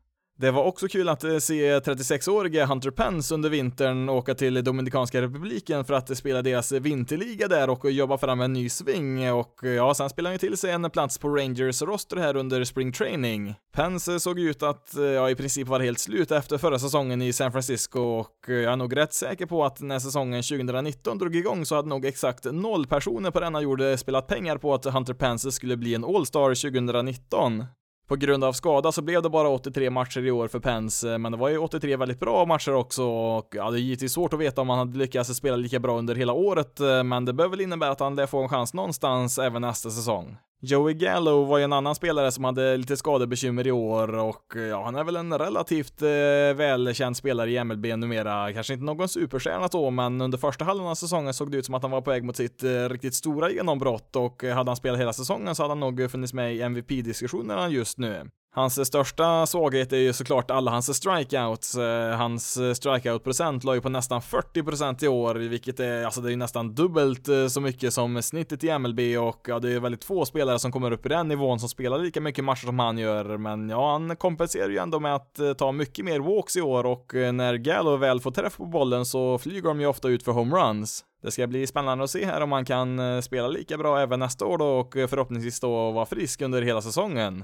[0.41, 5.21] Det var också kul att eh, se 36-årige Hunter Pence under vintern åka till Dominikanska
[5.21, 9.69] republiken för att spela deras vinterliga där och jobba fram en ny sving och eh,
[9.69, 12.91] ja, sen spelade han ju till sig en plats på Rangers roster här under spring
[12.91, 13.55] training.
[13.73, 17.33] Pence såg ut att eh, ja, i princip vara helt slut efter förra säsongen i
[17.33, 21.65] San Francisco och jag är nog rätt säker på att när säsongen 2019 drog igång
[21.65, 25.51] så hade nog exakt noll personer på denna jord spelat pengar på att Hunter Pence
[25.51, 27.65] skulle bli en All-Star 2019.
[28.09, 31.17] På grund av skada så blev det bara 83 matcher i år för Pence, eh,
[31.17, 34.33] men det var ju 83 väldigt bra matcher också och ja, det är givetvis svårt
[34.33, 37.33] att veta om han hade lyckats spela lika bra under hela året, eh, men det
[37.33, 40.37] bör väl innebära att han lär få en chans någonstans även nästa säsong.
[40.61, 44.83] Joey Gallo var ju en annan spelare som hade lite skadebekymmer i år och ja,
[44.83, 46.07] han är väl en relativt eh,
[46.55, 48.53] välkänd spelare i MLB numera.
[48.53, 51.75] Kanske inte någon superstjärna så, men under första halvan av säsongen såg det ut som
[51.75, 54.75] att han var på väg mot sitt eh, riktigt stora genombrott och eh, hade han
[54.75, 58.29] spelat hela säsongen så hade han nog funnits med i MVP-diskussionerna just nu.
[58.51, 61.75] Hans största svaghet är ju såklart alla hans strikeouts.
[61.75, 66.37] Eh, hans strikeout-procent låg ju på nästan 40% i år, vilket är, alltså det är
[66.37, 70.25] nästan dubbelt eh, så mycket som snittet i MLB och ja, det är väldigt få
[70.25, 73.37] spelare som kommer upp i den nivån som spelar lika mycket matcher som han gör,
[73.37, 76.85] men ja, han kompenserar ju ändå med att eh, ta mycket mer walks i år
[76.85, 80.31] och när Gallo väl får träff på bollen så flyger de ju ofta ut för
[80.31, 81.05] homeruns.
[81.23, 84.45] Det ska bli spännande att se här om han kan spela lika bra även nästa
[84.45, 87.43] år då och förhoppningsvis då vara frisk under hela säsongen.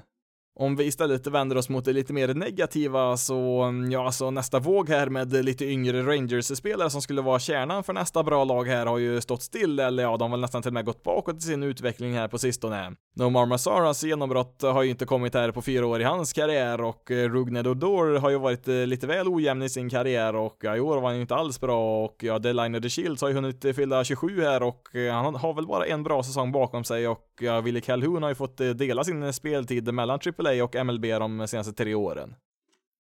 [0.59, 4.59] Om vi istället vänder oss mot det lite mer negativa så, mm, ja alltså nästa
[4.59, 8.85] våg här med lite yngre Rangers-spelare som skulle vara kärnan för nästa bra lag här
[8.85, 11.37] har ju stått still, eller ja, de har väl nästan till och med gått bakåt
[11.37, 12.91] i sin utveckling här på sistone.
[13.15, 17.11] Nomar Masaras genombrott har ju inte kommit här på fyra år i hans karriär och
[17.11, 20.75] eh, Rugned Odor har ju varit eh, lite väl ojämn i sin karriär och ja,
[20.75, 23.35] i år var han ju inte alls bra och ja, Deliner the Shields har ju
[23.35, 27.07] hunnit fylla 27 här och eh, han har väl bara en bra säsong bakom sig
[27.07, 30.85] och ja, Willie Calhoun har ju fått eh, dela sin eh, speltid mellan AAA och
[30.85, 32.35] MLB de senaste tre åren.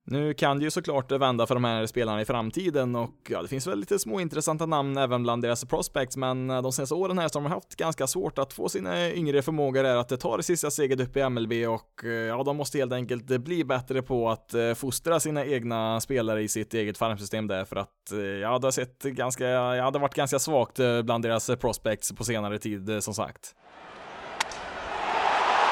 [0.07, 3.47] Nu kan det ju såklart vända för de här spelarna i framtiden och ja, det
[3.47, 7.17] finns väl lite små intressanta namn även bland deras prospects, men eh, de senaste åren
[7.17, 10.37] här så har de haft ganska svårt att få sina yngre förmågor där att ta
[10.37, 14.29] det sista steget upp i MLB och ja, de måste helt enkelt bli bättre på
[14.29, 18.71] att fostra sina egna spelare i sitt eget farmsystem där för att ja, det har
[18.71, 23.13] sett ganska, ja, det har varit ganska svagt bland deras prospects på senare tid som
[23.13, 23.55] sagt.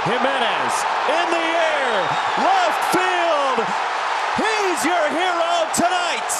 [0.03, 0.75] Jimenez
[1.15, 1.95] in the air,
[2.43, 3.57] left field.
[4.35, 6.31] He's your hero tonight.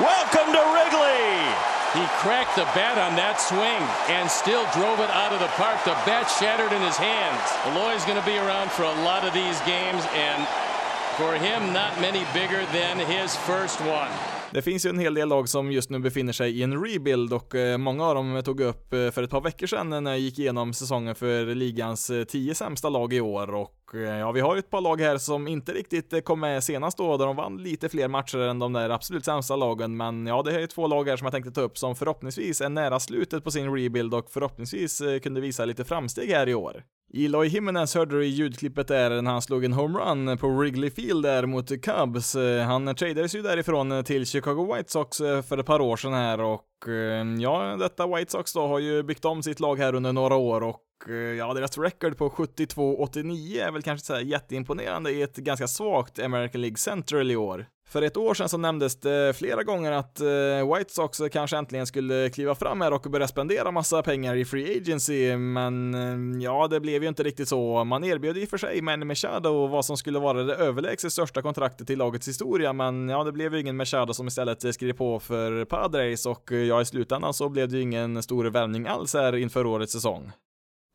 [0.00, 1.44] Welcome to Wrigley.
[1.92, 5.76] He cracked the bat on that swing and still drove it out of the park.
[5.84, 7.44] The bat shattered in his hands.
[7.68, 10.40] Eloy's going to be around for a lot of these games, and
[11.20, 14.08] for him, not many bigger than his first one.
[14.52, 17.32] Det finns ju en hel del lag som just nu befinner sig i en rebuild
[17.32, 20.20] och eh, många av dem tog upp eh, för ett par veckor sedan när jag
[20.20, 23.78] gick igenom säsongen för ligans eh, tio sämsta lag i år och
[24.20, 27.16] ja, vi har ju ett par lag här som inte riktigt kom med senast då,
[27.16, 30.54] där de vann lite fler matcher än de där absolut sämsta lagen, men ja, det
[30.54, 33.44] är ju två lag här som jag tänkte ta upp som förhoppningsvis är nära slutet
[33.44, 36.82] på sin rebuild och förhoppningsvis kunde visa lite framsteg här i år.
[37.14, 41.22] Eloy Jimenez hörde du i ljudklippet där när han slog en homerun på Wrigley Field
[41.22, 42.36] där mot Cubs.
[42.66, 46.40] Han tradades ju därifrån till Chicago White Sox eh, för ett par år sedan här
[46.40, 50.12] och eh, ja, detta White Sox då har ju byggt om sitt lag här under
[50.12, 55.10] några år och eh, ja, deras record på 72-89 är väl kanske så här jätteimponerande
[55.10, 57.66] i ett ganska svagt American League Central i år.
[57.92, 61.86] För ett år sedan så nämndes det flera gånger att eh, White Sox kanske äntligen
[61.86, 66.68] skulle kliva fram här och börja spendera massa pengar i Free Agency, men eh, ja,
[66.68, 67.84] det blev ju inte riktigt så.
[67.84, 71.42] Man erbjöd i och för sig Manny Machado vad som skulle vara det överlägset största
[71.42, 75.20] kontraktet i lagets historia, men ja, det blev ju ingen Machado som istället skrev på
[75.20, 79.36] för Padres och ja, i slutändan så blev det ju ingen stor värvning alls här
[79.36, 80.32] inför årets säsong.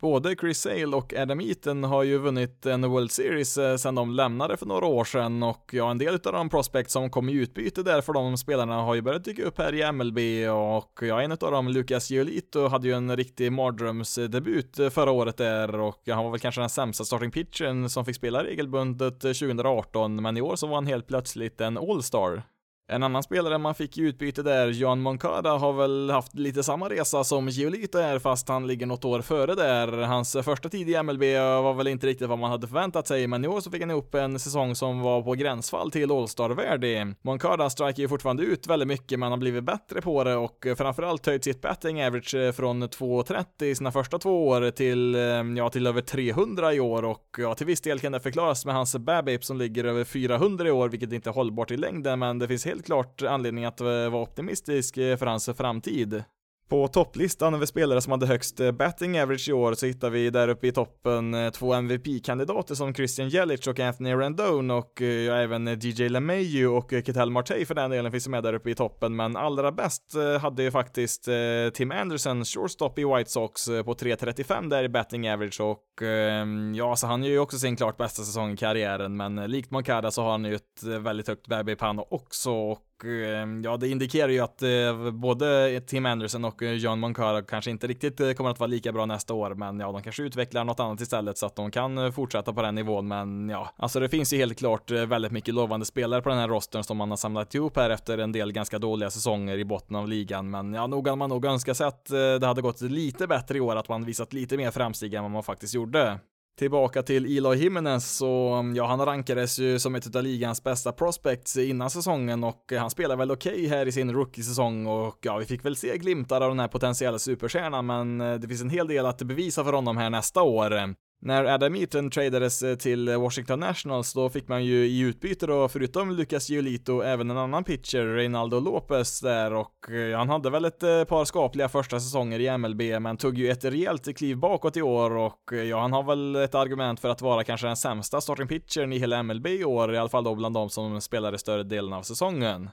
[0.02, 4.12] Både Chris Sale och Adam Eaton har ju vunnit en World Series eh, sedan de
[4.12, 5.44] lämnade för några år sedan.
[5.44, 8.82] Och ja, en del av de prospects som kom i utbyte där för de spelarna
[8.82, 10.18] har ju börjat dyka upp här i MLB
[10.50, 15.38] och ja, en av dem, Lucas Giolito, hade ju en riktig mardrömsdebut eh, förra året
[15.38, 15.80] där.
[15.80, 20.22] Och han var väl kanske den sämsta starting pitchen som fick spela regelbundet eh, 2018,
[20.22, 22.44] men i år så var han helt plötsligt en All-star.
[22.90, 26.90] En annan spelare man fick i utbyte där, Johan Moncada, har väl haft lite samma
[26.90, 29.88] resa som Giolito är, fast han ligger något år före där.
[29.88, 31.24] Hans första tid i MLB
[31.64, 33.92] var väl inte riktigt vad man hade förväntat sig, men i år så fick han
[33.92, 37.16] ihop en säsong som var på gränsfall till All-star-värdig.
[37.22, 41.26] Moncada striker ju fortfarande ut väldigt mycket, men har blivit bättre på det och framförallt
[41.26, 45.16] höjt sitt batting average från 2,30 i sina första två år till,
[45.58, 48.76] ja, till över 300 i år och ja, till viss del kan det förklaras med
[48.76, 52.40] hans BABIP som ligger över 400 i år, vilket inte är hållbart i längden, men
[52.40, 56.24] det finns helt helt klart anledning att eh, vara optimistisk eh, för hans framtid.
[56.70, 60.30] På topplistan över spelare som hade högst eh, batting average i år så hittar vi
[60.30, 65.08] där uppe i toppen eh, två MVP-kandidater som Christian Jelic och Anthony Rendon och eh,
[65.08, 68.76] ja, även DJ LeMayu och Ketel Marte för den delen finns med där uppe i
[68.76, 69.16] toppen.
[69.16, 70.04] Men allra bäst
[70.42, 71.28] hade ju faktiskt
[71.74, 76.96] Tim Anderson, shortstop i White Sox på 3.35 där i batting average och ehm, ja,
[76.96, 79.18] så han gör ju också sin klart bästa säsong i karriären.
[79.18, 83.78] Men likt Moncada så har han ju ett väldigt högt BB-panna också och Ehm, ja,
[83.78, 88.20] det indikerar ju att eh, både Tim Anderson och eh, John Moncada kanske inte riktigt
[88.20, 91.02] eh, kommer att vara lika bra nästa år, men ja, de kanske utvecklar något annat
[91.02, 94.38] istället så att de kan fortsätta på den nivån, men ja, alltså det finns ju
[94.38, 97.76] helt klart väldigt mycket lovande spelare på den här rosten som man har samlat ihop
[97.78, 101.18] här efter en del ganska dåliga säsonger i botten av ligan, men ja, nog hade
[101.18, 102.06] man nog önskat sig att
[102.40, 105.32] det hade gått lite bättre i år, att man visat lite mer framsteg än vad
[105.32, 106.20] man faktiskt gjorde.
[106.58, 110.92] Tillbaka till Eloy Jimenez så, mm, ja, han rankades ju som ett av ligans bästa
[110.92, 115.20] prospects innan säsongen och eh, han spelar väl okej okay här i sin rookie-säsong och
[115.22, 118.62] ja, vi fick väl se glimtar av den här potentiella superstjärnan, men eh, det finns
[118.62, 120.96] en hel del att bevisa för honom här nästa år.
[121.20, 125.68] När Adam Eaton tradades eh, till Washington Nationals, då fick man ju i utbyte då,
[125.68, 130.66] förutom Lucas Giolito, även en annan pitcher, Reynaldo Lopez där och eh, han hade väl
[130.66, 134.78] ett eh, par skapliga första säsonger i MLB, men tog ju ett rejält kliv bakåt
[134.78, 138.22] i år och ja, han har väl ett argument för att vara kanske den sämsta
[138.22, 141.38] starting pitchern i hela MLB i år, i alla fall då bland de som spelade
[141.38, 142.70] större delen av säsongen.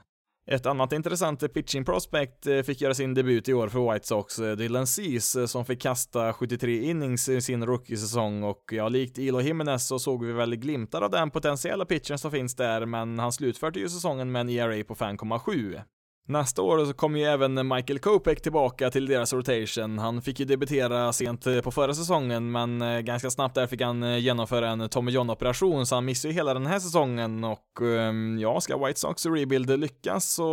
[0.47, 4.39] Ett annat intressant pitching prospect eh, fick göra sin debut i år för White Sox,
[4.39, 9.17] eh, Dylan Cease, eh, som fick kasta 73 innings i sin rookie-säsong och ja, likt
[9.17, 13.19] Elo Jimenez så såg vi väl glimtar av den potentiella pitchen som finns där, men
[13.19, 15.81] han slutförde ju säsongen med en ERA på 5,7.
[16.27, 19.99] Nästa år så kommer ju även Michael Kopek tillbaka till deras rotation.
[19.99, 23.81] Han fick ju debutera sent eh, på förra säsongen, men eh, ganska snabbt där fick
[23.81, 27.81] han eh, genomföra en Tommy John-operation, så han missar ju hela den här säsongen och
[27.81, 30.45] ehm, ja, ska White Sox rebuild lyckas så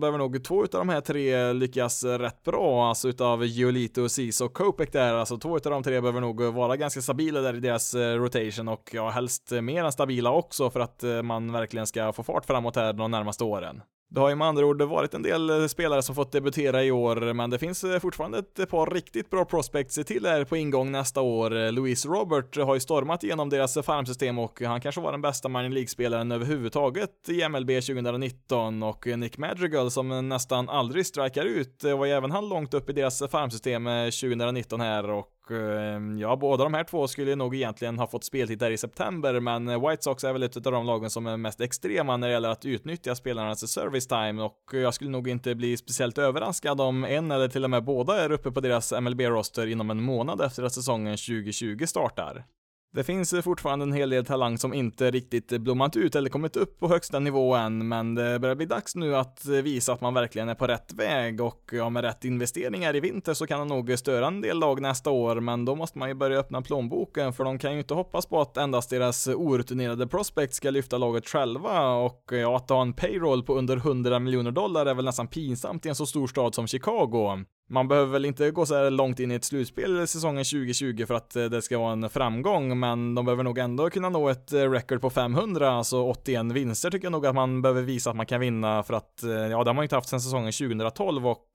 [0.00, 4.52] behöver nog två utav de här tre lyckas rätt bra, alltså utav Giolito, Cease och
[4.52, 7.94] Kopek där, alltså två utav de tre behöver nog vara ganska stabila där i deras
[7.94, 12.46] rotation och ja, helst mer än stabila också för att man verkligen ska få fart
[12.46, 13.80] framåt här de närmaste åren.
[14.10, 16.90] Det har ju med andra ord varit en del eh, spelare som fått debutera i
[16.90, 20.92] år, men det finns eh, fortfarande ett par riktigt bra prospects till här på ingång
[20.92, 21.56] nästa år.
[21.56, 25.48] Eh, Louis Robert har ju stormat igenom deras farmsystem och han kanske var den bästa
[25.48, 32.06] minor League-spelaren överhuvudtaget i MLB 2019 och Nick Madrigal som nästan aldrig strikar ut var
[32.06, 36.74] ju även han långt upp i deras farmsystem 2019 här och Ehm, ja, båda de
[36.74, 40.24] här två skulle nog egentligen ha fått speltid där i september, men eh, White Sox
[40.24, 43.14] är väl ett av de lagen som är mest extrema när det gäller att utnyttja
[43.14, 47.48] spelarnas service time och eh, jag skulle nog inte bli speciellt överraskad om en eller
[47.48, 51.16] till och med båda är uppe på deras MLB-roster inom en månad efter att säsongen
[51.16, 52.44] 2020 startar.
[52.94, 56.78] Det finns fortfarande en hel del talang som inte riktigt blommat ut eller kommit upp
[56.78, 60.48] på högsta nivå än, men det börjar bli dags nu att visa att man verkligen
[60.48, 63.98] är på rätt väg och ja, med rätt investeringar i vinter så kan det nog
[63.98, 67.44] störa en del lag nästa år, men då måste man ju börja öppna plånboken för
[67.44, 71.90] de kan ju inte hoppas på att endast deras orutinerade prospect ska lyfta laget själva
[71.90, 75.86] och ja, att ha en payroll på under 100 miljoner dollar är väl nästan pinsamt
[75.86, 77.44] i en så stor stad som Chicago.
[77.70, 81.14] Man behöver väl inte gå så här långt in i ett slutspel säsongen 2020 för
[81.14, 84.52] att eh, det ska vara en framgång, men de behöver nog ändå kunna nå ett
[84.52, 88.16] eh, record på 500, alltså 81 vinster tycker jag nog att man behöver visa att
[88.16, 90.52] man kan vinna för att, eh, ja, det har man ju inte haft sedan säsongen
[90.52, 91.46] 2012 och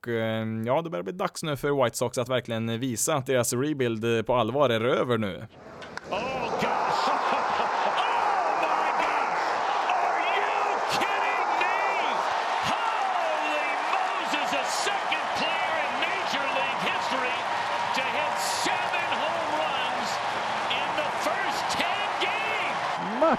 [0.66, 4.26] ja, det börjar bli dags nu för White Sox att verkligen visa att deras rebuild
[4.26, 5.48] på allvar är över nu.
[6.10, 6.18] Oh,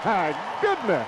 [0.03, 1.07] My goodness!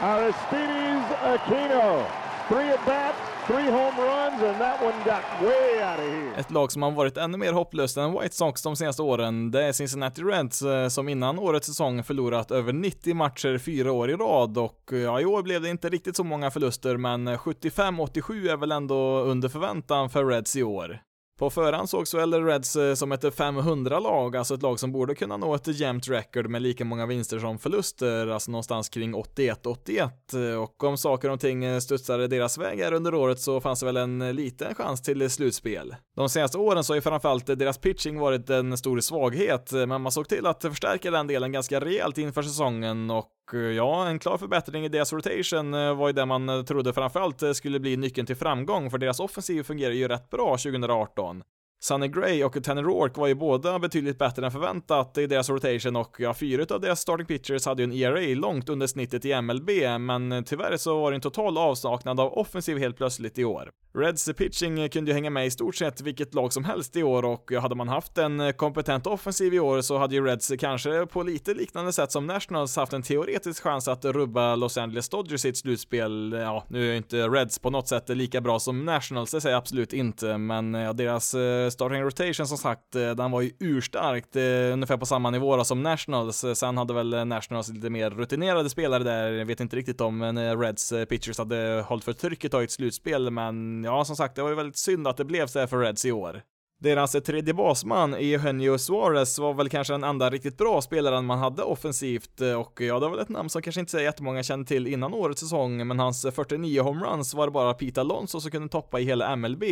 [0.00, 2.04] Aristides Aquino.
[2.48, 6.34] Three at bats, three home runs and that one got way out of here.
[6.36, 9.64] Ett lag som har varit ännu mer hopplöst än White Sox de senaste åren, det
[9.64, 14.14] är Cincinnati Reds eh, som innan årets säsong förlorat över 90 matcher fyra år i
[14.14, 18.50] rad och eh, ja, i år blev det inte riktigt så många förluster men 75-87
[18.52, 20.98] är väl ändå under förväntan för Reds i år.
[21.38, 25.36] På förhand sågs väl Reds eh, som ett 500-lag, alltså ett lag som borde kunna
[25.36, 30.56] nå ett jämnt record med lika många vinster som förluster, alltså någonstans kring 81-81.
[30.56, 33.86] Och om saker och ting eh, studsade deras väg här under året så fanns det
[33.86, 35.96] väl en liten chans till slutspel.
[36.16, 40.02] De senaste åren så har ju framförallt deras pitching varit en stor svaghet, eh, men
[40.02, 43.30] man såg till att förstärka den delen ganska rejält inför säsongen och
[43.76, 47.96] ja, en klar förbättring i deras rotation var ju det man trodde framförallt skulle bli
[47.96, 51.23] nyckeln till framgång, för deras offensiv fungerar ju rätt bra 2018.
[51.24, 51.44] он.
[51.84, 55.96] Sunny Gray och Tanner Rourke var ju båda betydligt bättre än förväntat i deras rotation
[55.96, 59.42] och ja, fyra av deras starting pitchers hade ju en ERA långt under snittet i
[59.42, 59.70] MLB,
[60.00, 63.70] men tyvärr så var det en total avsaknad av offensiv helt plötsligt i år.
[63.98, 67.24] Reds pitching kunde ju hänga med i stort sett vilket lag som helst i år
[67.24, 71.22] och hade man haft en kompetent offensiv i år så hade ju Reds kanske på
[71.22, 75.48] lite liknande sätt som Nationals haft en teoretisk chans att rubba Los Angeles Dodgers i
[75.48, 76.36] ett slutspel.
[76.40, 79.60] Ja, nu är inte Reds på något sätt lika bra som Nationals, det säger jag
[79.60, 84.36] absolut inte, men ja, deras eh, starting rotation som sagt, eh, den var ju urstarkt,
[84.36, 86.44] eh, ungefär på samma nivå då som Nationals.
[86.44, 90.22] Eh, sen hade väl Nationals lite mer rutinerade spelare där, jag vet inte riktigt om
[90.60, 94.48] Reds pitchers hade hållit för trycket i ett slutspel, men ja, som sagt, det var
[94.48, 96.42] ju väldigt synd att det blev så här för Reds i år.
[96.80, 101.62] Deras tredje basman, Eugenio Suarez, var väl kanske den enda riktigt bra spelaren man hade
[101.62, 104.86] offensivt och ja, det var väl ett namn som kanske inte så jättemånga kände till
[104.86, 109.00] innan årets säsong, men hans 49 homeruns var det bara Pete Alonso som kunde toppa
[109.00, 109.64] i hela MLB.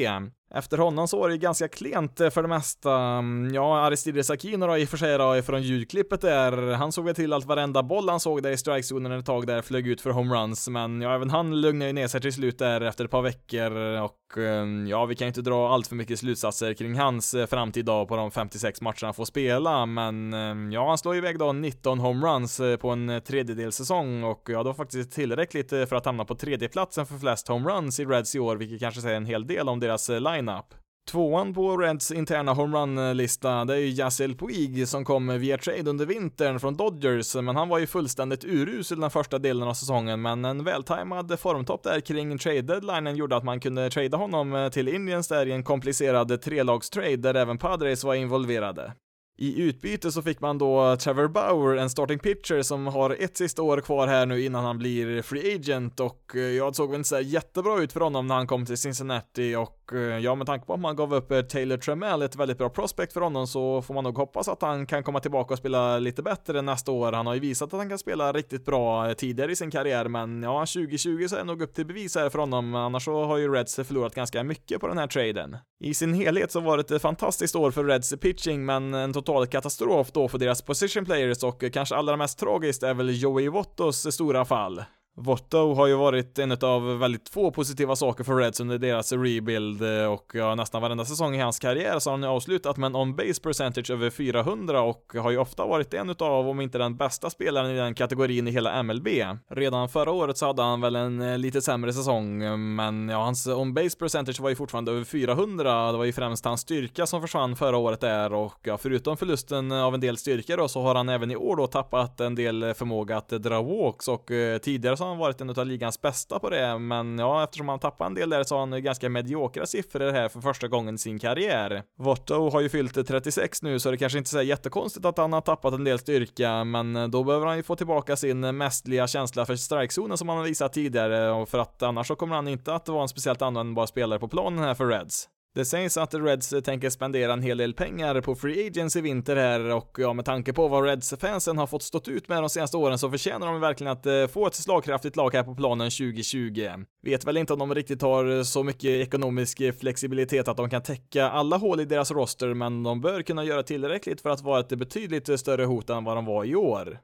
[0.55, 2.93] Efter honom så var det ganska klent eh, för det mesta.
[2.93, 6.73] Mm, ja, Aristides Aquino då i och för sig då från ljudklippet där.
[6.73, 9.63] Han såg väl till att varenda boll han såg där i strikezonen ett tag där
[9.63, 12.81] flög ut för homeruns, men ja, även han lugnade ju ner sig till slut där
[12.81, 16.19] efter ett par veckor och eh, ja, vi kan ju inte dra allt för mycket
[16.19, 20.33] slutsatser kring hans eh, framtid då på de 56 matcherna han får spela, men
[20.73, 24.75] ja, han slår iväg då 19 homeruns på en tredjedels säsong och ja, det var
[24.75, 28.81] faktiskt tillräckligt för att hamna på tredjeplatsen för flest homeruns i Reds i år, vilket
[28.81, 30.75] kanske säger en hel del om deras line lineup.
[31.11, 36.07] Tvåan på Reds interna homerun-lista, det är ju Yasiel Puig som kom via trade under
[36.07, 40.45] vintern från Dodgers, men han var ju fullständigt urusel den första delen av säsongen, men
[40.45, 45.29] en vältajmad formtopp där kring trade-deadlinen gjorde att man kunde trada honom eh, till Indians
[45.29, 48.93] där i en komplicerad trelagstrade där även Padres var involverade.
[49.39, 53.63] I utbyte så fick man då Trevor Bauer, en starting pitcher som har ett sista
[53.63, 57.09] år kvar här nu innan han blir free agent och eh, jag såg väl inte
[57.09, 60.67] så jättebra ut för honom när han kom till Cincinnati och Eh, ja, med tanke
[60.67, 63.83] på att man gav upp eh, Taylor Tremell, ett väldigt bra prospect för honom, så
[63.83, 67.13] får man nog hoppas att han kan komma tillbaka och spela lite bättre nästa år.
[67.13, 70.09] Han har ju visat att han kan spela riktigt bra eh, tidigare i sin karriär,
[70.09, 73.25] men ja, 2020 så är det nog upp till bevis här för honom, annars så
[73.25, 75.57] har ju Reds förlorat ganska mycket på den här traden.
[75.85, 79.47] I sin helhet så var det ett fantastiskt år för Reds pitching, men en total
[79.47, 84.15] katastrof då för deras position players och kanske allra mest tragiskt är väl Joey Vottos
[84.15, 84.83] stora fall.
[85.17, 89.83] Votto har ju varit en av väldigt få positiva saker för Reds under deras rebuild
[89.83, 92.87] eh, och ja, nästan varenda säsong i hans karriär så har han ju avslutat med
[92.87, 96.97] en on-base percentage över 400 och har ju ofta varit en utav, om inte den
[96.97, 99.09] bästa spelaren i den kategorin i hela MLB.
[99.51, 102.39] Redan förra året så hade han väl en eh, lite sämre säsong,
[102.75, 105.93] men ja, hans on-base percentage var ju fortfarande över 400.
[105.93, 109.73] Det var ju främst hans styrka som försvann förra året där och ja, förutom förlusten
[109.73, 112.63] av en del styrka då så har han även i år då tappat en del
[112.63, 116.01] eh, förmåga att dra walks och eh, tidigare så har han varit en av ligans
[116.01, 119.09] bästa på det, men ja, eftersom han tappade en del där så har han ganska
[119.09, 121.83] mediokra siffror här för första gången i sin karriär.
[121.99, 125.33] Votto har ju fyllt 36 nu, så det kanske inte är så jättekonstigt att han
[125.33, 129.07] har tappat en del styrka, men eh, då behöver han ju få tillbaka sin mästliga
[129.07, 132.75] känsla för strikezonen som han har visat tidigare, för att annars så kommer han inte
[132.75, 135.29] att vara en speciellt användbar spelare på planen här för Reds.
[135.55, 139.37] Det sägs att Reds tänker spendera en hel del pengar på free agents i vinter
[139.37, 142.77] här och ja, med tanke på vad Reds-fansen har fått stått ut med de senaste
[142.77, 146.69] åren så förtjänar de verkligen att eh, få ett slagkraftigt lag här på planen 2020.
[147.03, 151.31] Vet väl inte om de riktigt har så mycket ekonomisk flexibilitet att de kan täcka
[151.31, 154.69] alla hål i deras roster, men de bör kunna göra tillräckligt för att vara ett
[154.69, 156.99] betydligt större hot än vad de var i år.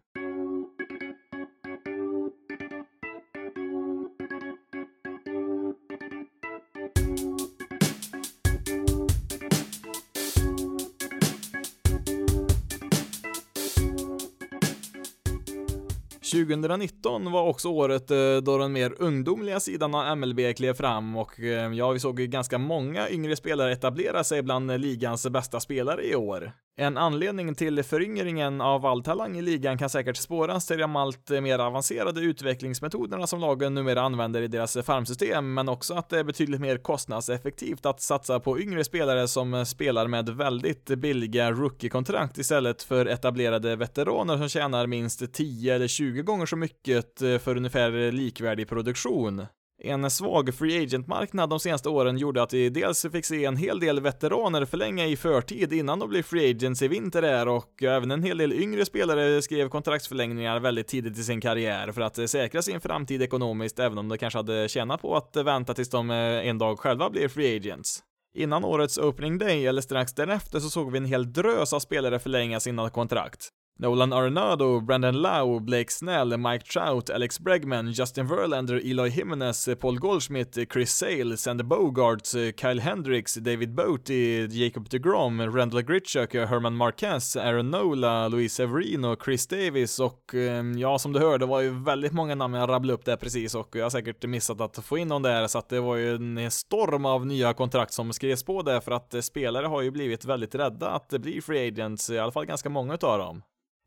[16.31, 21.41] 2019 var också året eh, då den mer ungdomliga sidan av MLB klev fram och
[21.41, 26.05] eh, ja, vi såg ganska många yngre spelare etablera sig bland eh, ligans bästa spelare
[26.05, 26.53] i år.
[26.81, 31.31] En anledning till föryngringen av all talang i ligan kan säkert spåras till de allt
[31.31, 36.25] mer avancerade utvecklingsmetoderna som lagen numera använder i deras farmsystem, men också att det är
[36.25, 42.83] betydligt mer kostnadseffektivt att satsa på yngre spelare som spelar med väldigt billiga rookie-kontrakt istället
[42.83, 48.69] för etablerade veteraner som tjänar minst 10 eller 20 gånger så mycket för ungefär likvärdig
[48.69, 49.47] produktion.
[49.81, 53.81] En svag free agent-marknad de senaste åren gjorde att vi dels fick se en hel
[53.81, 58.11] del veteraner förlänga i förtid innan de blev free agents i vinter där och även
[58.11, 62.63] en hel del yngre spelare skrev kontraktsförlängningar väldigt tidigt i sin karriär för att säkra
[62.63, 66.17] sin framtid ekonomiskt även om de kanske hade tjänat på att vänta tills de eh,
[66.49, 68.03] en dag själva blev free agents.
[68.35, 72.19] Innan årets opening day eller strax därefter så såg vi en hel drös av spelare
[72.19, 73.49] förlänga sina kontrakt.
[73.81, 79.99] Nolan Arenado, Brandon Lau, Blake Snell, Mike Trout, Alex Bregman, Justin Verlander, Eloy Jimenez, Paul
[79.99, 87.37] Goldschmidt, Chris Sale, Sander Bogarts, Kyle Hendricks, David Boaty, Jacob DeGrom, Randall Gritchuk, Herman Marquez,
[87.37, 92.13] Aaron Nola, Luis Severino, Chris Davis och ehm, ja, som du hörde var ju väldigt
[92.13, 95.09] många namn jag rabblade upp där precis och jag har säkert missat att få in
[95.09, 98.63] dem där så att det var ju en storm av nya kontrakt som skrevs på
[98.63, 102.19] där för att eh, spelare har ju blivit väldigt rädda att bli free agents, i
[102.19, 103.43] alla fall ganska många utav dem.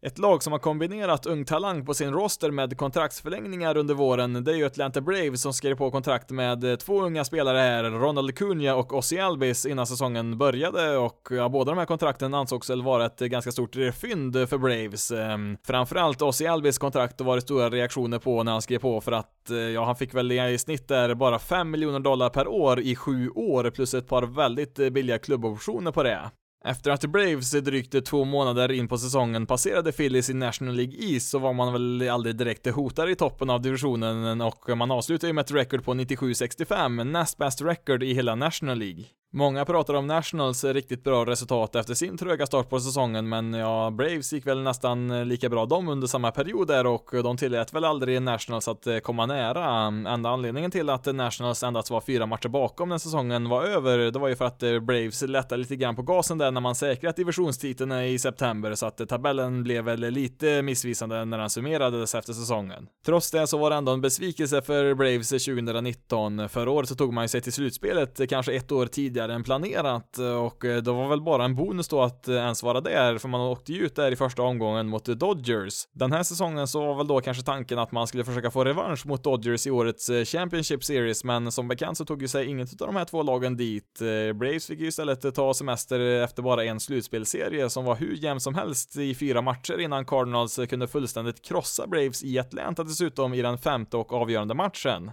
[0.05, 4.51] Ett lag som har kombinerat ung talang på sin roster med kontraktsförlängningar under våren, det
[4.51, 8.37] är ju Atlanta Braves som skrev på kontrakt med eh, två unga spelare här, Ronald
[8.37, 12.81] Cunha och Ossi Albis innan säsongen började och ja, båda de här kontrakten ansågs väl
[12.81, 15.11] vara ett eh, ganska stort fynd för Braves.
[15.11, 19.11] Ehm, framförallt Ossi Albis kontrakt var det stora reaktioner på när han skrev på för
[19.11, 22.79] att eh, ja, han fick väl i snitt där bara 5 miljoner dollar per år
[22.79, 26.31] i sju år plus ett par väldigt billiga klubboptioner på det.
[26.65, 31.29] Efter att Braves drygt två månader in på säsongen passerade Phillies i National League East
[31.29, 35.33] så var man väl aldrig direkt hotad i toppen av divisionen och man avslutade ju
[35.33, 39.05] med ett record på 97-65, näst bäst record i hela National League.
[39.33, 43.91] Många pratar om Nationals riktigt bra resultat efter sin tröga start på säsongen, men ja,
[43.91, 47.85] Braves gick väl nästan lika bra de under samma period där och de tillät väl
[47.85, 49.85] aldrig Nationals att eh, komma nära.
[50.13, 54.19] Enda anledningen till att Nationals endast var fyra matcher bakom när säsongen var över, det
[54.19, 57.15] var ju för att eh, Braves lättade lite grann på gasen där när man säkrat
[57.15, 62.33] divisionstiteln i september, så att eh, tabellen blev väl lite missvisande när den summerades efter
[62.33, 62.87] säsongen.
[63.05, 66.49] Trots det så var det ändå en besvikelse för Braves 2019.
[66.49, 69.43] Förra året så tog man ju sig till slutspelet kanske ett år tidigare tidigare än
[69.43, 72.81] planerat eh, och eh, det var väl bara en bonus då att eh, ens vara
[72.81, 75.87] där, för man åkte ju ut där i första omgången mot Dodgers.
[75.93, 79.05] Den här säsongen så var väl då kanske tanken att man skulle försöka få revansch
[79.05, 82.87] mot Dodgers i årets Championship Series, men som bekant så tog ju sig inget av
[82.87, 83.99] de här två lagen dit.
[84.35, 88.55] Braves fick ju istället ta semester efter bara en slutspelserie som var hur jämn som
[88.55, 93.57] helst i fyra matcher innan Cardinals kunde fullständigt krossa Braves i Atlanta dessutom i den
[93.57, 95.11] femte och avgörande matchen.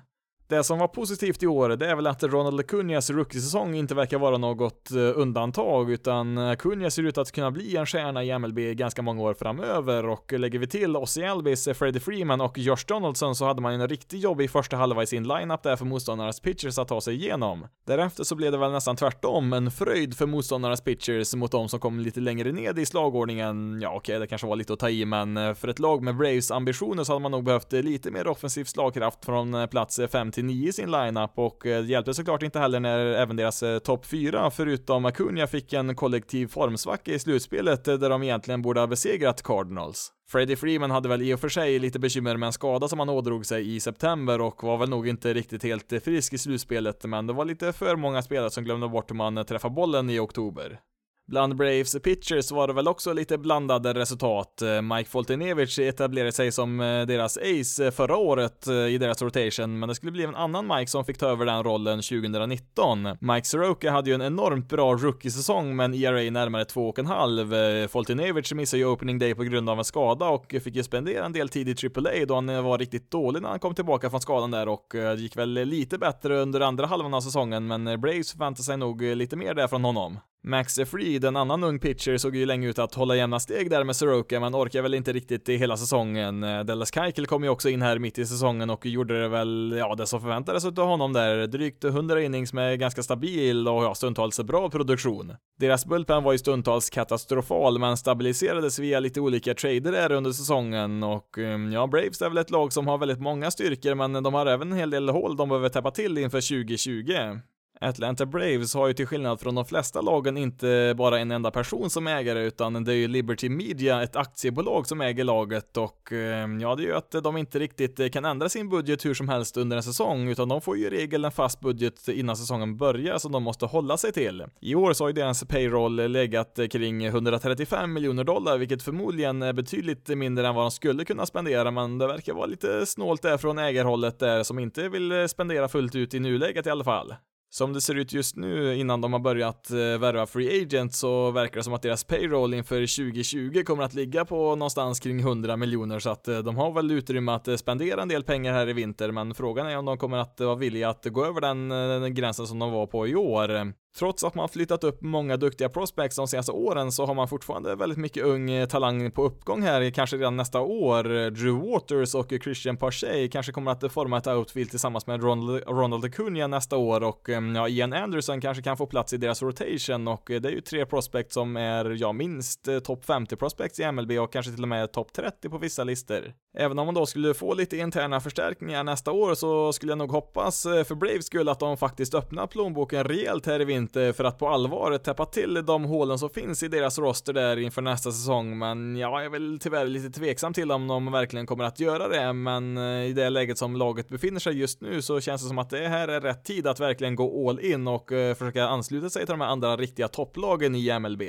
[0.48, 4.18] Det som var positivt i år, det är väl att Ronald Acuñas rookie-säsong inte verkar
[4.18, 8.58] vara något eh, undantag, utan Acuña ser ut att kunna bli en stjärna i MLB
[8.58, 12.86] ganska många år framöver och lägger vi till Ossie Alvis, eh, Freddie Freeman och Josh
[12.86, 16.40] Donaldson så hade man en riktigt jobbig första halva i sin lineup där för motståndarnas
[16.40, 17.66] pitchers att ta sig igenom.
[17.86, 21.80] Därefter så blev det väl nästan tvärtom, en fröjd för motståndarnas pitchers mot de som
[21.80, 23.80] kom lite längre ned i slagordningen.
[23.82, 26.02] Ja, okej, okay, det kanske var lite att ta i, men eh, för ett lag
[26.02, 30.32] med Braves ambitioner så hade man nog behövt lite mer offensiv slagkraft från plats 5
[30.38, 33.62] till 9 i sin lineup och eh, det hjälpte såklart inte heller när även deras
[33.62, 38.62] eh, topp 4 förutom Acuna fick en kollektiv formsvacka i slutspelet eh, där de egentligen
[38.62, 40.12] borde ha besegrat Cardinals.
[40.30, 43.08] Freddie Freeman hade väl i och för sig lite bekymmer med en skada som han
[43.08, 47.26] ådrog sig i september och var väl nog inte riktigt helt frisk i slutspelet, men
[47.26, 50.80] det var lite för många spelare som glömde bort hur man träffar bollen i oktober.
[51.28, 54.62] Bland Braves pitchers var det väl också lite blandade resultat.
[54.82, 59.78] Mike Foltynewicz etablerade sig som eh, deras ace eh, förra året eh, i deras rotation,
[59.78, 63.08] men det skulle bli en annan Mike som fick ta över den rollen 2019.
[63.20, 67.88] Mike Soroka hade ju en enormt bra rookie-säsong med en ERA närmare 2,5.
[67.88, 71.32] Foltynewicz missade ju opening day på grund av en skada och fick ju spendera en
[71.32, 74.50] del tid i AAA då han var riktigt dålig när han kom tillbaka från skadan
[74.50, 78.64] där och det gick väl lite bättre under andra halvan av säsongen, men Braves förväntade
[78.64, 80.18] sig nog lite mer där från honom.
[80.44, 83.84] Max Fried, en annan ung pitcher, såg ju länge ut att hålla jämna steg där
[83.84, 86.44] med Soroka, men orkar väl inte riktigt i hela säsongen.
[86.44, 89.74] Eh, Dallas Keuchel kom ju också in här mitt i säsongen och gjorde det väl,
[89.78, 91.46] ja, det som förväntades av honom där.
[91.46, 95.34] Drygt 100 innings med ganska stabil och ja, stundtals bra produktion.
[95.58, 101.02] Deras bullpen var ju stundtals katastrofal, men stabiliserades via lite olika trader där under säsongen
[101.02, 104.34] och ehm, ja, Braves är väl ett lag som har väldigt många styrkor, men de
[104.34, 107.40] har även en hel del hål de behöver täppa till inför 2020.
[107.80, 111.90] Atlanta Braves har ju till skillnad från de flesta lagen inte bara en enda person
[111.90, 116.60] som ägare, utan det är ju Liberty Media, ett aktiebolag som äger laget och ehm,
[116.60, 119.56] ja, det gör att de inte riktigt eh, kan ändra sin budget hur som helst
[119.56, 123.18] under en säsong, utan de får ju i regel en fast budget innan säsongen börjar
[123.18, 124.44] som de måste hålla sig till.
[124.60, 129.52] I år så har ju deras payroll legat kring 135 miljoner dollar, vilket förmodligen är
[129.52, 133.38] betydligt mindre än vad de skulle kunna spendera, men det verkar vara lite snålt där
[133.38, 137.14] från ägarhållet där som inte vill spendera fullt ut i nuläget i alla fall.
[137.50, 141.30] Som det ser ut just nu innan de har börjat eh, värva free Agent så
[141.30, 145.56] verkar det som att deras payroll inför 2020 kommer att ligga på någonstans kring 100
[145.56, 148.68] miljoner så att eh, de har väl utrymme att eh, spendera en del pengar här
[148.68, 152.14] i vinter men frågan är om de kommer att vara villiga att gå över den
[152.14, 153.72] gränsen som de var på i år.
[153.96, 157.74] Trots att man flyttat upp många duktiga prospects de senaste åren så har man fortfarande
[157.74, 161.30] väldigt mycket ung eh, talang på uppgång här, kanske redan nästa år.
[161.30, 166.04] Drew Waters och Christian Parchet kanske kommer att forma ett outfield tillsammans med Ronald, Ronald
[166.04, 170.08] Acuna nästa år och eh, ja, Ian Anderson kanske kan få plats i deras rotation
[170.08, 173.92] och eh, det är ju tre prospects som är, ja, minst topp 50 prospects i
[173.92, 176.32] MLB och kanske till och med topp 30 på vissa listor.
[176.58, 180.12] Även om man då skulle få lite interna förstärkningar nästa år så skulle jag nog
[180.12, 184.24] hoppas för Braves skull att de faktiskt öppnar plånboken rejält här i vinter inte för
[184.24, 188.12] att på allvar täppa till de hålen som finns i deras roster där inför nästa
[188.12, 191.80] säsong, men ja, jag är väl tyvärr lite tveksam till om de verkligen kommer att
[191.80, 195.42] göra det, men eh, i det läget som laget befinner sig just nu så känns
[195.42, 198.34] det som att det här är rätt tid att verkligen gå all in och eh,
[198.34, 201.22] försöka ansluta sig till de här andra riktiga topplagen i MLB.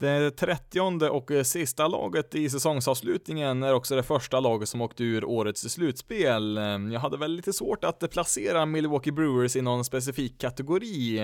[0.00, 5.04] Det trettionde och eh, sista laget i säsongsavslutningen är också det första laget som åkte
[5.04, 6.56] ur årets slutspel.
[6.92, 11.20] Jag hade väl lite svårt att placera Milwaukee Brewers i någon specifik kategori.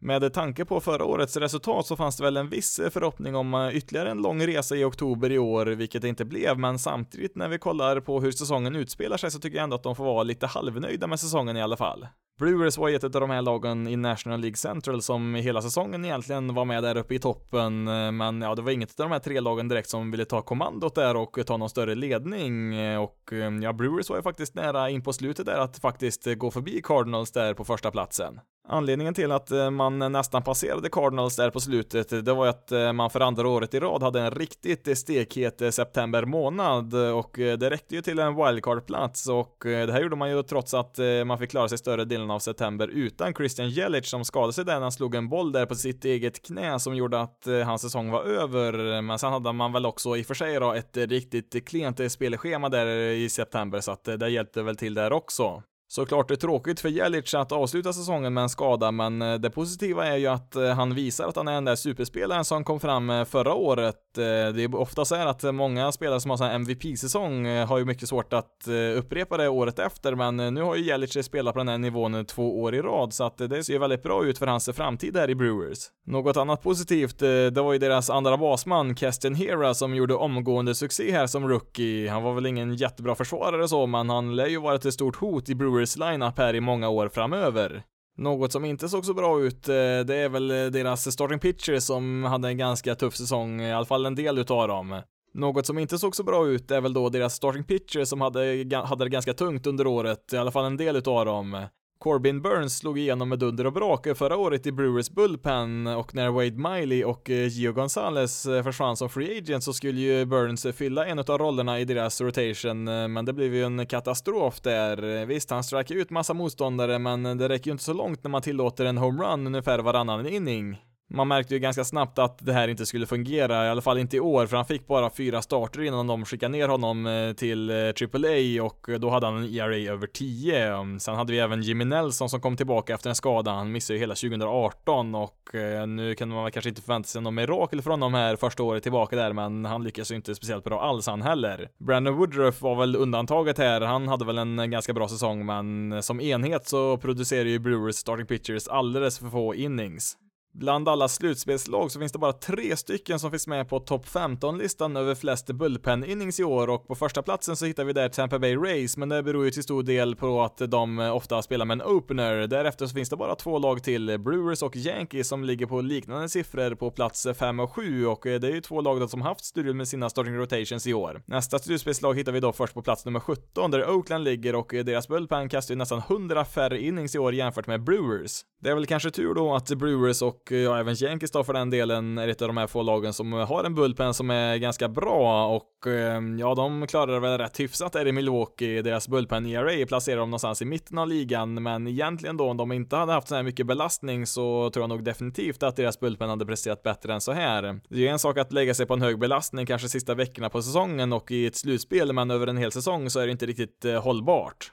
[0.00, 3.76] Med tanke på förra årets resultat så fanns det väl en viss förhoppning om eh,
[3.76, 7.48] ytterligare en lång resa i oktober i år, vilket det inte blev, men samtidigt när
[7.48, 10.22] vi kollar på hur säsongen utspelar sig så tycker jag ändå att de får vara
[10.22, 12.06] lite halvnöjda med säsongen i alla fall.
[12.38, 16.54] Brewers var ett av de här lagen i National League Central som hela säsongen egentligen
[16.54, 19.18] var med där uppe i toppen, eh, men ja, det var inget av de här
[19.18, 23.32] tre lagen direkt som ville ta kommandot där och ta någon större ledning eh, och
[23.32, 26.80] eh, ja, Brewers var ju faktiskt nära in på slutet där att faktiskt gå förbi
[26.84, 28.40] Cardinals där på första platsen.
[28.70, 33.10] Anledningen till att man nästan passerade Cardinals där på slutet, det var ju att man
[33.10, 38.02] för andra året i rad hade en riktigt stekhet september månad och det räckte ju
[38.02, 41.78] till en wildcard-plats och det här gjorde man ju trots att man fick klara sig
[41.78, 45.28] större delen av september utan Christian Jelic som skadade sig där när han slog en
[45.28, 49.02] boll där på sitt eget knä som gjorde att eh, hans säsong var över.
[49.02, 52.68] Men sen hade man väl också i och för sig då ett riktigt klent spelschema
[52.68, 55.62] där i september så att eh, det hjälpte väl till där också.
[55.90, 59.50] Såklart det är tråkigt för Jelic att avsluta säsongen med en skada, men eh, det
[59.50, 62.80] positiva är ju att eh, han visar att han är den där superspelaren som kom
[62.80, 63.96] fram eh, förra året.
[64.14, 68.08] Det är ofta så här att många spelare som har en MVP-säsong har ju mycket
[68.08, 71.78] svårt att upprepa det året efter, men nu har ju Jelic spelat på den här
[71.78, 75.16] nivån två år i rad, så att det ser väldigt bra ut för hans framtid
[75.16, 75.78] här i Brewers.
[76.06, 81.12] Något annat positivt, det var ju deras andra basman, Kestin Hera, som gjorde omgående succé
[81.12, 82.10] här som rookie.
[82.10, 85.48] Han var väl ingen jättebra försvarare så, men han lär ju vara ett stort hot
[85.48, 87.82] i Brewers Brewers lineup här i många år framöver.
[88.16, 89.74] Något som inte såg så bra ut, eh,
[90.06, 93.72] det är väl eh, deras starting pitcher som hade en ganska tuff säsong, eh, i
[93.72, 95.02] alla fall en del utav dem.
[95.34, 98.66] Något som inte såg så bra ut är väl då deras starting pitcher som hade,
[98.84, 101.66] hade det ganska tungt under året, i alla fall en del utav dem.
[101.98, 106.30] Corbin Burns slog igenom med dunder och brak förra året i Brewers Bullpen och när
[106.30, 110.66] Wade Miley och eh, Gio Gonzalez eh, försvann som free agent så skulle ju Burns
[110.74, 115.26] fylla en av rollerna i deras rotation, eh, men det blev ju en katastrof där.
[115.26, 118.42] Visst, han strike ut massa motståndare, men det räcker ju inte så långt när man
[118.42, 120.78] tillåter en homerun ungefär varannan inning.
[121.10, 124.16] Man märkte ju ganska snabbt att det här inte skulle fungera, i alla fall inte
[124.16, 127.70] i år, för han fick bara fyra starter innan de skickade ner honom eh, till
[127.70, 130.66] eh, AAA och då hade han en ERA över 10.
[130.74, 133.94] Mm, sen hade vi även Jimmy Nelson som kom tillbaka efter en skada, han missade
[133.96, 137.82] ju hela 2018 och eh, nu kan man väl kanske inte förvänta sig någon mirakel
[137.82, 141.06] från honom här första året tillbaka där, men han lyckas ju inte speciellt bra alls
[141.06, 141.68] han heller.
[141.78, 146.20] Brandon Woodruff var väl undantaget här, han hade väl en ganska bra säsong, men som
[146.20, 150.16] enhet så producerar ju Brewers starting pitchers alldeles för få innings.
[150.54, 154.96] Bland alla slutspelslag så finns det bara tre stycken som finns med på topp 15-listan
[154.96, 158.56] över flest bullpen-innings i år och på första platsen så hittar vi där Tampa Bay
[158.56, 161.80] Rays, men det beror ju till stor del på att de eh, ofta spelar med
[161.80, 162.46] en opener.
[162.46, 165.80] Därefter så finns det bara två lag till, eh, Brewers och Yankees, som ligger på
[165.80, 169.22] liknande siffror på plats 5 och 7 och eh, det är ju två lag som
[169.22, 171.22] haft strul med sina starting rotations i år.
[171.26, 175.08] Nästa slutspelslag hittar vi då först på plats nummer 17 där Oakland ligger och deras
[175.08, 178.42] bullpen kastar ju nästan 100 färre innings i år jämfört med Brewers.
[178.62, 181.44] Det är väl kanske tur då att Brewers och och eh, ja, även Yankees då
[181.44, 184.14] för den delen är ett av de här få lagen som eh, har en bullpen
[184.14, 188.82] som är ganska bra och ehm, ja, de klarar väl rätt hyfsat där i Milwaukee.
[188.82, 192.72] Deras bullpen ERA placerar dem någonstans i mitten av ligan, men egentligen då om de
[192.72, 196.28] inte hade haft så här mycket belastning så tror jag nog definitivt att deras bullpen
[196.28, 197.62] hade presterat bättre än så här.
[197.62, 200.50] Det är ju en sak att lägga sig på en hög belastning kanske sista veckorna
[200.50, 203.46] på säsongen och i ett slutspel, men över en hel säsong så är det inte
[203.46, 204.72] riktigt eh, hållbart.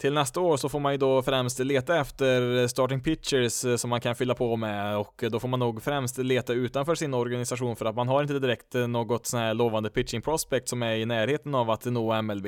[0.00, 3.90] Till nästa år så får man ju då främst leta efter starting pitchers eh, som
[3.90, 7.14] man kan fylla på med och eh, då får man nog främst leta utanför sin
[7.14, 10.82] organisation för att man har inte direkt eh, något sån här lovande pitching prospect som
[10.82, 12.46] är i närheten av att nå MLB.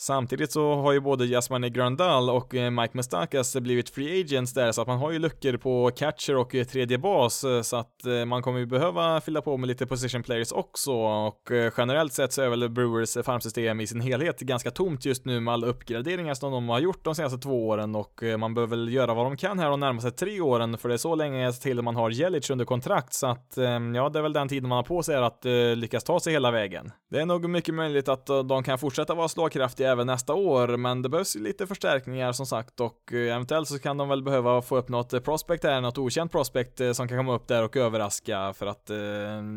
[0.00, 4.72] Samtidigt så har ju både Jasmine Grandal och eh, Mike Mustakas blivit free agents där
[4.72, 7.94] så att man har ju luckor på catcher och eh, tredje bas eh, så att
[8.26, 10.92] man kommer ju behöva fylla på med lite position players också.
[10.92, 11.40] Och
[11.76, 15.54] generellt sett så är väl Brewers farmsystem i sin helhet ganska tomt just nu med
[15.54, 17.94] alla uppgraderingar som de har gjort de senaste två åren.
[17.94, 20.94] Och man behöver väl göra vad de kan här de närmaste tre åren för det
[20.94, 23.14] är så länge till man har Jelic under kontrakt.
[23.14, 23.52] Så att
[23.94, 25.44] ja, det är väl den tiden man har på sig att
[25.76, 26.92] lyckas ta sig hela vägen.
[27.10, 31.02] Det är nog mycket möjligt att de kan fortsätta vara slagkraftiga även nästa år, men
[31.02, 34.62] det behövs ju lite förstärkningar som sagt och eh, eventuellt så kan de väl behöva
[34.62, 37.76] få upp något prospect här, något okänt prospect eh, som kan komma upp där och
[37.76, 38.96] överraska för att eh,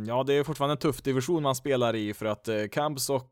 [0.07, 3.32] ja, det är fortfarande en tuff division man spelar i för att Cubs och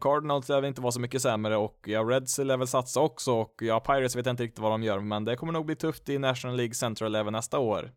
[0.00, 3.32] Cardinals lär väl inte vara så mycket sämre och ja, Reds lär väl satsa också
[3.32, 5.76] och ja, Pirates vet jag inte riktigt vad de gör, men det kommer nog bli
[5.76, 7.90] tufft i National League Central även nästa år.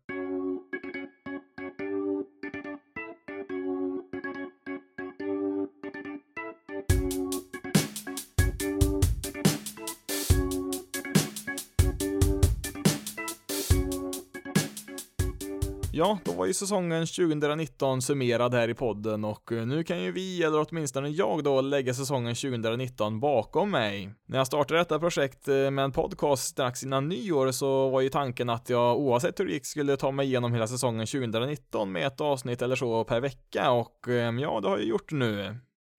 [16.00, 20.12] Ja, då var ju säsongen 2019 summerad här i podden och eh, nu kan ju
[20.12, 24.14] vi, eller åtminstone jag då, lägga säsongen 2019 bakom mig.
[24.26, 28.08] När jag startade detta projekt eh, med en podcast strax innan nyår så var ju
[28.08, 32.06] tanken att jag oavsett hur det gick skulle ta mig igenom hela säsongen 2019 med
[32.06, 35.56] ett avsnitt eller så per vecka och eh, ja, det har jag gjort nu.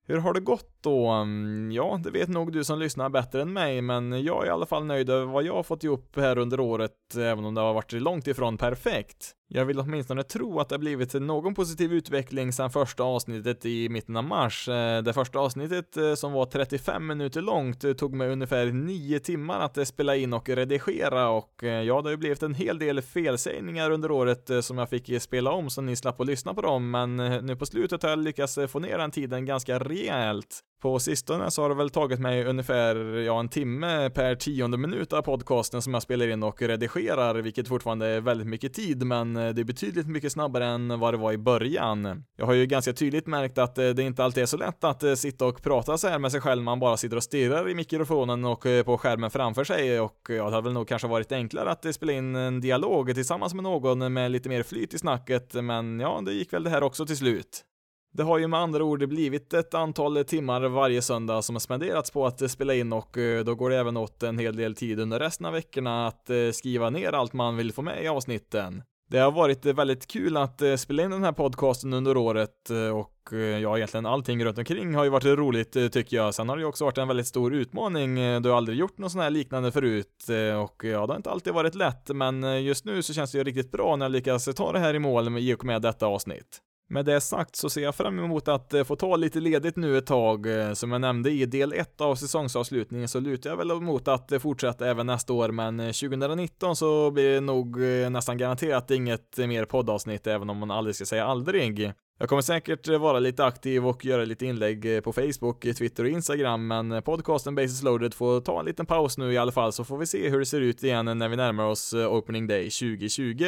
[0.08, 1.08] Hur har det gått då?
[1.08, 4.52] Mm, ja, det vet nog du som lyssnar bättre än mig, men jag är i
[4.52, 7.62] alla fall nöjd över vad jag har fått ihop här under året, även om det
[7.62, 9.36] har varit långt ifrån perfekt.
[9.54, 13.90] Jag vill åtminstone tro att det har blivit någon positiv utveckling sedan första avsnittet i
[13.90, 14.68] mitten av mars.
[14.68, 19.20] Eh, det första avsnittet eh, som var 35 minuter långt eh, tog mig ungefär 9
[19.20, 23.02] timmar att spela in och redigera och ja, det har ju blivit en hel del
[23.02, 26.92] felsägningar under året som jag fick spela om så ni slapp att lyssna på dem,
[26.92, 30.64] men nu på slutet har jag lyckats få ner den tiden ganska rejält.
[30.82, 35.14] På sistone så har det väl tagit mig ungefär, ja, en timme per tionde minut
[35.14, 39.36] av podcasten som jag spelar in och redigerar, vilket fortfarande är väldigt mycket tid, men
[39.36, 42.24] eh, det är betydligt mycket snabbare än vad det var i början.
[42.38, 45.04] Jag har ju ganska tydligt märkt att eh, det inte alltid är så lätt att
[45.04, 47.76] eh, sitta och prata så här med sig själv, man bara sitter och stirrar i
[47.76, 51.72] mikrofonen och på skärmen framför sig och ja, det hade väl nog kanske varit enklare
[51.72, 56.00] att spela in en dialog tillsammans med någon med lite mer flyt i snacket, men
[56.00, 57.66] ja, det gick väl det här också till slut.
[58.14, 62.12] Det har ju med andra ord blivit ett antal timmar varje söndag som har spenderats
[62.12, 65.00] på att spela in och eh, då går det även åt en hel del tid
[65.00, 68.84] under resten av veckorna att eh, skriva ner allt man vill få med i avsnitten.
[69.10, 73.34] Det har varit eh, väldigt kul att spela in den här podcasten under året och
[73.62, 76.34] ja, egentligen allting runt omkring har ju varit roligt tycker jag.
[76.36, 78.16] Sen har det ju också varit en väldigt stor utmaning.
[78.16, 80.28] Du har aldrig gjort något sånt här liknande förut
[80.64, 83.44] och ja, det har inte alltid varit lätt, men just nu så känns det ju
[83.44, 86.62] riktigt bra när jag lyckas ta det här i mål i och med detta avsnitt.
[86.92, 89.98] Med det sagt så ser jag fram emot att eh, få ta lite ledigt nu
[89.98, 90.46] ett tag.
[90.46, 94.32] Eh, som jag nämnde i del 1 av säsongsavslutningen så lutar jag väl mot att
[94.32, 97.80] eh, fortsätta även nästa år, men 2019 så blir det nog
[98.12, 101.92] nästan garanterat inget mer poddavsnitt, även om man aldrig ska säga aldrig.
[102.20, 106.68] Jag kommer säkert vara lite aktiv och göra lite inlägg på Facebook, Twitter och Instagram,
[106.68, 109.98] men podcasten Basis Loaded får ta en liten paus nu i alla fall, så får
[109.98, 113.46] vi se hur det ser ut igen när vi närmar oss Opening Day 2020.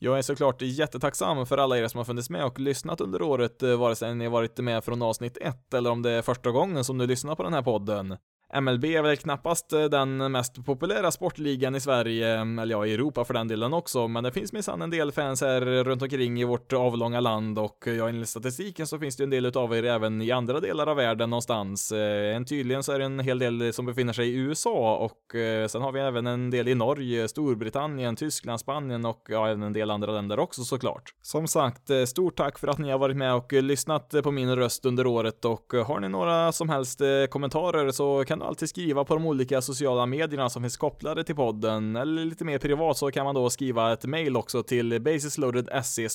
[0.00, 3.62] Jag är såklart jättetacksam för alla er som har funnits med och lyssnat under året,
[3.62, 6.50] eh, vare sig ni har varit med från avsnitt 1 eller om det är första
[6.50, 8.16] gången som du lyssnar på den här podden.
[8.54, 12.94] MLB är väl knappast eh, den mest populära sportligan i Sverige, mm, eller ja, i
[12.94, 16.40] Europa för den delen också, men det finns minsann en del fans här runt omkring
[16.40, 19.74] i vårt avlånga land och eh, ja, enligt statistiken så finns det en del utav
[19.74, 21.92] er även i andra delar av världen någonstans.
[21.92, 25.34] Eh, en tydligen så är det en hel del som befinner sig i USA och
[25.68, 29.72] sen har vi även en del i Norge, Storbritannien, Tyskland, Spanien och ja, även en
[29.72, 31.14] del andra länder också såklart.
[31.22, 34.84] Som sagt, stort tack för att ni har varit med och lyssnat på min röst
[34.84, 39.04] under året och har ni några som helst kommentarer så kan kan du alltid skriva
[39.04, 43.10] på de olika sociala medierna som finns kopplade till podden, eller lite mer privat så
[43.10, 46.08] kan man då skriva ett mail också till basisloaded.se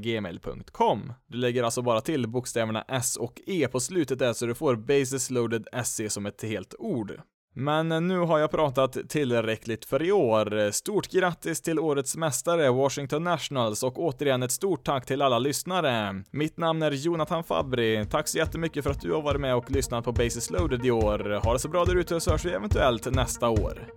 [0.00, 1.12] gmail.com.
[1.26, 4.76] Du lägger alltså bara till bokstäverna S och E på slutet där så du får
[4.76, 7.20] basisloaded.se som ett helt ord.
[7.54, 10.70] Men nu har jag pratat tillräckligt för i år.
[10.70, 16.22] Stort grattis till årets mästare Washington Nationals och återigen ett stort tack till alla lyssnare.
[16.30, 18.06] Mitt namn är Jonathan Fabri.
[18.10, 20.90] Tack så jättemycket för att du har varit med och lyssnat på Basis loaded i
[20.90, 21.40] år.
[21.44, 23.88] Ha det så bra där ute så hörs vi eventuellt nästa år.